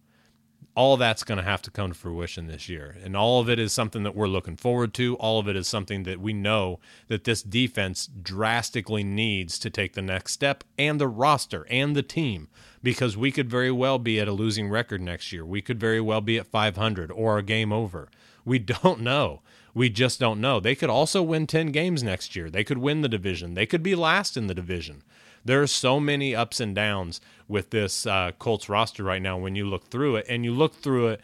all 0.76 0.96
that's 0.96 1.24
going 1.24 1.38
to 1.38 1.44
have 1.44 1.62
to 1.62 1.70
come 1.70 1.92
to 1.92 1.98
fruition 1.98 2.46
this 2.46 2.68
year. 2.68 2.96
And 3.02 3.16
all 3.16 3.40
of 3.40 3.50
it 3.50 3.58
is 3.58 3.72
something 3.72 4.02
that 4.04 4.14
we're 4.14 4.28
looking 4.28 4.56
forward 4.56 4.94
to. 4.94 5.16
All 5.16 5.38
of 5.40 5.48
it 5.48 5.56
is 5.56 5.66
something 5.66 6.04
that 6.04 6.20
we 6.20 6.32
know 6.32 6.78
that 7.08 7.24
this 7.24 7.42
defense 7.42 8.08
drastically 8.22 9.02
needs 9.02 9.58
to 9.58 9.70
take 9.70 9.94
the 9.94 10.02
next 10.02 10.32
step 10.32 10.62
and 10.78 11.00
the 11.00 11.08
roster 11.08 11.66
and 11.68 11.96
the 11.96 12.02
team 12.02 12.48
because 12.82 13.16
we 13.16 13.32
could 13.32 13.50
very 13.50 13.72
well 13.72 13.98
be 13.98 14.20
at 14.20 14.28
a 14.28 14.32
losing 14.32 14.68
record 14.68 15.00
next 15.00 15.32
year. 15.32 15.44
We 15.44 15.60
could 15.60 15.80
very 15.80 16.00
well 16.00 16.20
be 16.20 16.38
at 16.38 16.46
500 16.46 17.10
or 17.10 17.38
a 17.38 17.42
game 17.42 17.72
over. 17.72 18.08
We 18.44 18.58
don't 18.82 19.00
know. 19.00 19.42
We 19.74 19.88
just 19.88 20.18
don't 20.18 20.40
know. 20.40 20.60
They 20.60 20.74
could 20.74 20.90
also 20.90 21.22
win 21.22 21.46
10 21.46 21.68
games 21.68 22.02
next 22.02 22.34
year. 22.34 22.50
They 22.50 22.64
could 22.64 22.78
win 22.78 23.02
the 23.02 23.08
division. 23.08 23.54
They 23.54 23.66
could 23.66 23.82
be 23.82 23.94
last 23.94 24.36
in 24.36 24.46
the 24.46 24.54
division. 24.54 25.02
There 25.44 25.62
are 25.62 25.66
so 25.66 26.00
many 26.00 26.34
ups 26.34 26.60
and 26.60 26.74
downs 26.74 27.20
with 27.48 27.70
this 27.70 28.06
uh, 28.06 28.32
Colts 28.38 28.68
roster 28.68 29.02
right 29.02 29.22
now 29.22 29.38
when 29.38 29.54
you 29.54 29.66
look 29.66 29.88
through 29.88 30.16
it, 30.16 30.26
and 30.28 30.44
you 30.44 30.52
look 30.52 30.74
through 30.74 31.08
it 31.08 31.20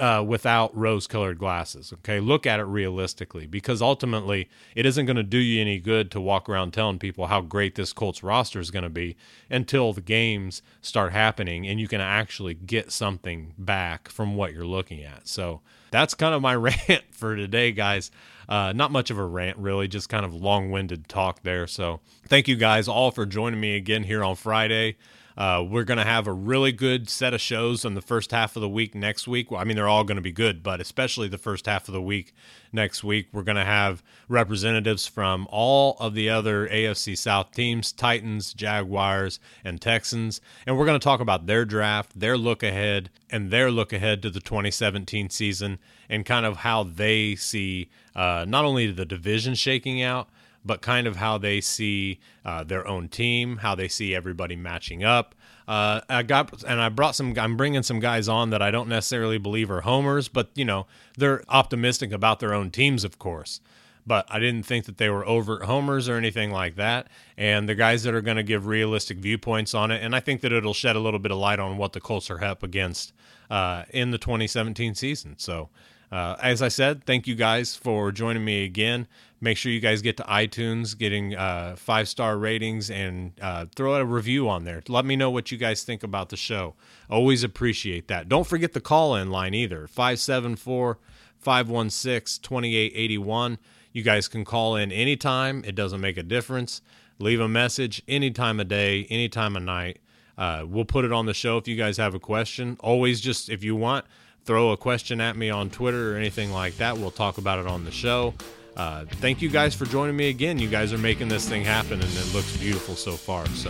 uh, 0.00 0.24
without 0.26 0.74
rose 0.74 1.06
colored 1.06 1.38
glasses. 1.38 1.92
Okay, 1.92 2.20
look 2.20 2.46
at 2.46 2.58
it 2.58 2.64
realistically 2.64 3.46
because 3.46 3.82
ultimately 3.82 4.48
it 4.74 4.86
isn't 4.86 5.04
going 5.04 5.16
to 5.16 5.22
do 5.22 5.36
you 5.36 5.60
any 5.60 5.78
good 5.78 6.10
to 6.10 6.20
walk 6.20 6.48
around 6.48 6.72
telling 6.72 6.98
people 6.98 7.26
how 7.26 7.42
great 7.42 7.74
this 7.74 7.92
Colts 7.92 8.22
roster 8.22 8.58
is 8.58 8.70
going 8.70 8.82
to 8.82 8.88
be 8.88 9.16
until 9.50 9.92
the 9.92 10.00
games 10.00 10.62
start 10.80 11.12
happening 11.12 11.66
and 11.66 11.78
you 11.78 11.86
can 11.86 12.00
actually 12.00 12.54
get 12.54 12.90
something 12.90 13.52
back 13.58 14.08
from 14.08 14.36
what 14.36 14.54
you're 14.54 14.64
looking 14.64 15.02
at. 15.02 15.28
So 15.28 15.60
that's 15.90 16.14
kind 16.14 16.34
of 16.34 16.42
my 16.42 16.54
rant 16.56 17.04
for 17.10 17.36
today, 17.36 17.72
guys. 17.72 18.10
Uh, 18.48 18.72
not 18.72 18.90
much 18.90 19.10
of 19.10 19.18
a 19.18 19.24
rant, 19.24 19.56
really, 19.58 19.86
just 19.86 20.08
kind 20.08 20.24
of 20.24 20.34
long 20.34 20.70
winded 20.70 21.08
talk 21.08 21.42
there. 21.42 21.66
So, 21.68 22.00
thank 22.26 22.48
you 22.48 22.56
guys 22.56 22.88
all 22.88 23.12
for 23.12 23.24
joining 23.24 23.60
me 23.60 23.76
again 23.76 24.02
here 24.02 24.24
on 24.24 24.34
Friday. 24.34 24.96
Uh, 25.40 25.62
we're 25.62 25.84
going 25.84 25.96
to 25.96 26.04
have 26.04 26.26
a 26.26 26.32
really 26.34 26.70
good 26.70 27.08
set 27.08 27.32
of 27.32 27.40
shows 27.40 27.86
in 27.86 27.94
the 27.94 28.02
first 28.02 28.30
half 28.30 28.56
of 28.56 28.60
the 28.60 28.68
week 28.68 28.94
next 28.94 29.26
week. 29.26 29.50
Well, 29.50 29.58
I 29.58 29.64
mean, 29.64 29.74
they're 29.74 29.88
all 29.88 30.04
going 30.04 30.16
to 30.16 30.20
be 30.22 30.32
good, 30.32 30.62
but 30.62 30.82
especially 30.82 31.28
the 31.28 31.38
first 31.38 31.64
half 31.64 31.88
of 31.88 31.94
the 31.94 32.02
week 32.02 32.34
next 32.72 33.02
week. 33.02 33.28
We're 33.32 33.42
going 33.42 33.56
to 33.56 33.64
have 33.64 34.02
representatives 34.28 35.06
from 35.06 35.48
all 35.50 35.96
of 35.98 36.12
the 36.12 36.28
other 36.28 36.68
AFC 36.68 37.16
South 37.16 37.52
teams 37.52 37.90
Titans, 37.90 38.52
Jaguars, 38.52 39.40
and 39.64 39.80
Texans. 39.80 40.42
And 40.66 40.76
we're 40.76 40.84
going 40.84 41.00
to 41.00 41.02
talk 41.02 41.20
about 41.20 41.46
their 41.46 41.64
draft, 41.64 42.20
their 42.20 42.36
look 42.36 42.62
ahead, 42.62 43.08
and 43.30 43.50
their 43.50 43.70
look 43.70 43.94
ahead 43.94 44.20
to 44.20 44.28
the 44.28 44.40
2017 44.40 45.30
season 45.30 45.78
and 46.10 46.26
kind 46.26 46.44
of 46.44 46.58
how 46.58 46.82
they 46.82 47.34
see 47.34 47.88
uh, 48.14 48.44
not 48.46 48.66
only 48.66 48.92
the 48.92 49.06
division 49.06 49.54
shaking 49.54 50.02
out, 50.02 50.28
but 50.64 50.82
kind 50.82 51.06
of 51.06 51.16
how 51.16 51.38
they 51.38 51.60
see 51.60 52.20
uh, 52.44 52.64
their 52.64 52.86
own 52.86 53.08
team, 53.08 53.58
how 53.58 53.74
they 53.74 53.88
see 53.88 54.14
everybody 54.14 54.56
matching 54.56 55.02
up. 55.02 55.34
Uh, 55.66 56.00
I 56.08 56.22
got 56.22 56.62
and 56.64 56.80
I 56.80 56.88
brought 56.88 57.14
some. 57.14 57.38
I'm 57.38 57.56
bringing 57.56 57.82
some 57.82 58.00
guys 58.00 58.28
on 58.28 58.50
that 58.50 58.60
I 58.60 58.70
don't 58.70 58.88
necessarily 58.88 59.38
believe 59.38 59.70
are 59.70 59.82
homers, 59.82 60.28
but 60.28 60.50
you 60.54 60.64
know 60.64 60.86
they're 61.16 61.44
optimistic 61.48 62.12
about 62.12 62.40
their 62.40 62.52
own 62.52 62.70
teams, 62.70 63.04
of 63.04 63.18
course. 63.18 63.60
But 64.06 64.26
I 64.28 64.38
didn't 64.38 64.64
think 64.64 64.86
that 64.86 64.96
they 64.96 65.10
were 65.10 65.24
overt 65.26 65.64
homers 65.64 66.08
or 66.08 66.16
anything 66.16 66.50
like 66.50 66.76
that. 66.76 67.06
And 67.36 67.68
the 67.68 67.74
guys 67.74 68.02
that 68.02 68.14
are 68.14 68.22
going 68.22 68.38
to 68.38 68.42
give 68.42 68.66
realistic 68.66 69.18
viewpoints 69.18 69.74
on 69.74 69.90
it, 69.90 70.02
and 70.02 70.16
I 70.16 70.20
think 70.20 70.40
that 70.40 70.52
it'll 70.52 70.74
shed 70.74 70.96
a 70.96 71.00
little 71.00 71.20
bit 71.20 71.30
of 71.30 71.38
light 71.38 71.60
on 71.60 71.76
what 71.76 71.92
the 71.92 72.00
Colts 72.00 72.30
are 72.30 72.42
up 72.42 72.62
against 72.62 73.12
uh, 73.50 73.84
in 73.90 74.10
the 74.10 74.18
2017 74.18 74.94
season. 74.94 75.34
So 75.36 75.68
uh, 76.10 76.36
as 76.42 76.60
I 76.60 76.68
said, 76.68 77.04
thank 77.04 77.26
you 77.26 77.34
guys 77.34 77.76
for 77.76 78.10
joining 78.10 78.44
me 78.44 78.64
again. 78.64 79.06
Make 79.42 79.56
sure 79.56 79.72
you 79.72 79.80
guys 79.80 80.02
get 80.02 80.18
to 80.18 80.22
iTunes, 80.24 80.96
getting 80.96 81.34
uh, 81.34 81.74
five 81.76 82.08
star 82.08 82.36
ratings, 82.36 82.90
and 82.90 83.32
uh, 83.40 83.66
throw 83.74 83.94
a 83.94 84.04
review 84.04 84.48
on 84.48 84.64
there. 84.64 84.82
Let 84.86 85.06
me 85.06 85.16
know 85.16 85.30
what 85.30 85.50
you 85.50 85.56
guys 85.56 85.82
think 85.82 86.02
about 86.02 86.28
the 86.28 86.36
show. 86.36 86.74
Always 87.08 87.42
appreciate 87.42 88.08
that. 88.08 88.28
Don't 88.28 88.46
forget 88.46 88.74
the 88.74 88.80
call 88.80 89.16
in 89.16 89.30
line 89.30 89.54
either 89.54 89.86
574 89.86 90.98
516 91.38 92.42
2881. 92.42 93.58
You 93.92 94.02
guys 94.02 94.28
can 94.28 94.44
call 94.44 94.76
in 94.76 94.92
anytime, 94.92 95.64
it 95.66 95.74
doesn't 95.74 96.00
make 96.00 96.18
a 96.18 96.22
difference. 96.22 96.82
Leave 97.18 97.40
a 97.40 97.48
message 97.48 98.02
any 98.06 98.30
time 98.30 98.60
of 98.60 98.68
day, 98.68 99.06
any 99.10 99.28
time 99.28 99.56
of 99.56 99.62
night. 99.62 99.98
Uh, 100.38 100.64
we'll 100.66 100.84
put 100.84 101.04
it 101.04 101.12
on 101.12 101.26
the 101.26 101.34
show 101.34 101.58
if 101.58 101.66
you 101.66 101.76
guys 101.76 101.96
have 101.96 102.14
a 102.14 102.20
question. 102.20 102.76
Always 102.80 103.20
just, 103.20 103.50
if 103.50 103.64
you 103.64 103.74
want, 103.74 104.06
throw 104.44 104.70
a 104.70 104.76
question 104.76 105.20
at 105.20 105.36
me 105.36 105.50
on 105.50 105.70
Twitter 105.70 106.14
or 106.14 106.16
anything 106.16 106.52
like 106.52 106.76
that. 106.76 106.96
We'll 106.96 107.10
talk 107.10 107.36
about 107.36 107.58
it 107.58 107.66
on 107.66 107.84
the 107.84 107.90
show. 107.90 108.34
Uh, 108.80 109.04
thank 109.16 109.42
you 109.42 109.50
guys 109.50 109.74
for 109.74 109.84
joining 109.84 110.16
me 110.16 110.30
again. 110.30 110.58
You 110.58 110.66
guys 110.66 110.90
are 110.94 110.98
making 110.98 111.28
this 111.28 111.46
thing 111.46 111.62
happen, 111.62 112.00
and 112.00 112.02
it 112.02 112.32
looks 112.32 112.56
beautiful 112.56 112.94
so 112.94 113.12
far. 113.12 113.44
So 113.48 113.68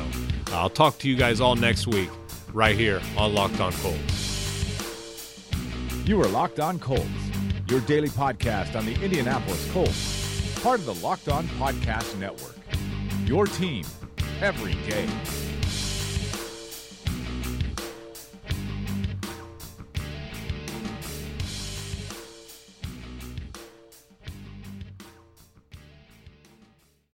uh, 0.53 0.53
I'll 0.53 0.71
talk 0.71 0.99
to 0.99 1.09
you 1.09 1.17
guys 1.17 1.41
all 1.41 1.57
next 1.57 1.89
week, 1.89 2.09
right 2.53 2.77
here 2.77 3.03
on 3.17 3.35
Locked 3.35 3.59
On 3.59 3.73
Colts. 3.73 5.51
You 6.05 6.23
are 6.23 6.29
Locked 6.29 6.61
On 6.61 6.79
Colts, 6.79 7.09
your 7.67 7.81
daily 7.81 8.09
podcast 8.09 8.77
on 8.77 8.87
the 8.87 8.95
Indianapolis 9.03 9.69
Colts, 9.73 10.61
part 10.63 10.79
of 10.79 10.87
the 10.87 10.95
Locked 10.95 11.29
On 11.29 11.45
Podcast 11.59 12.17
Network. 12.21 12.55
Your 13.25 13.47
team 13.47 13.85
every 14.41 14.75
day. 14.89 15.09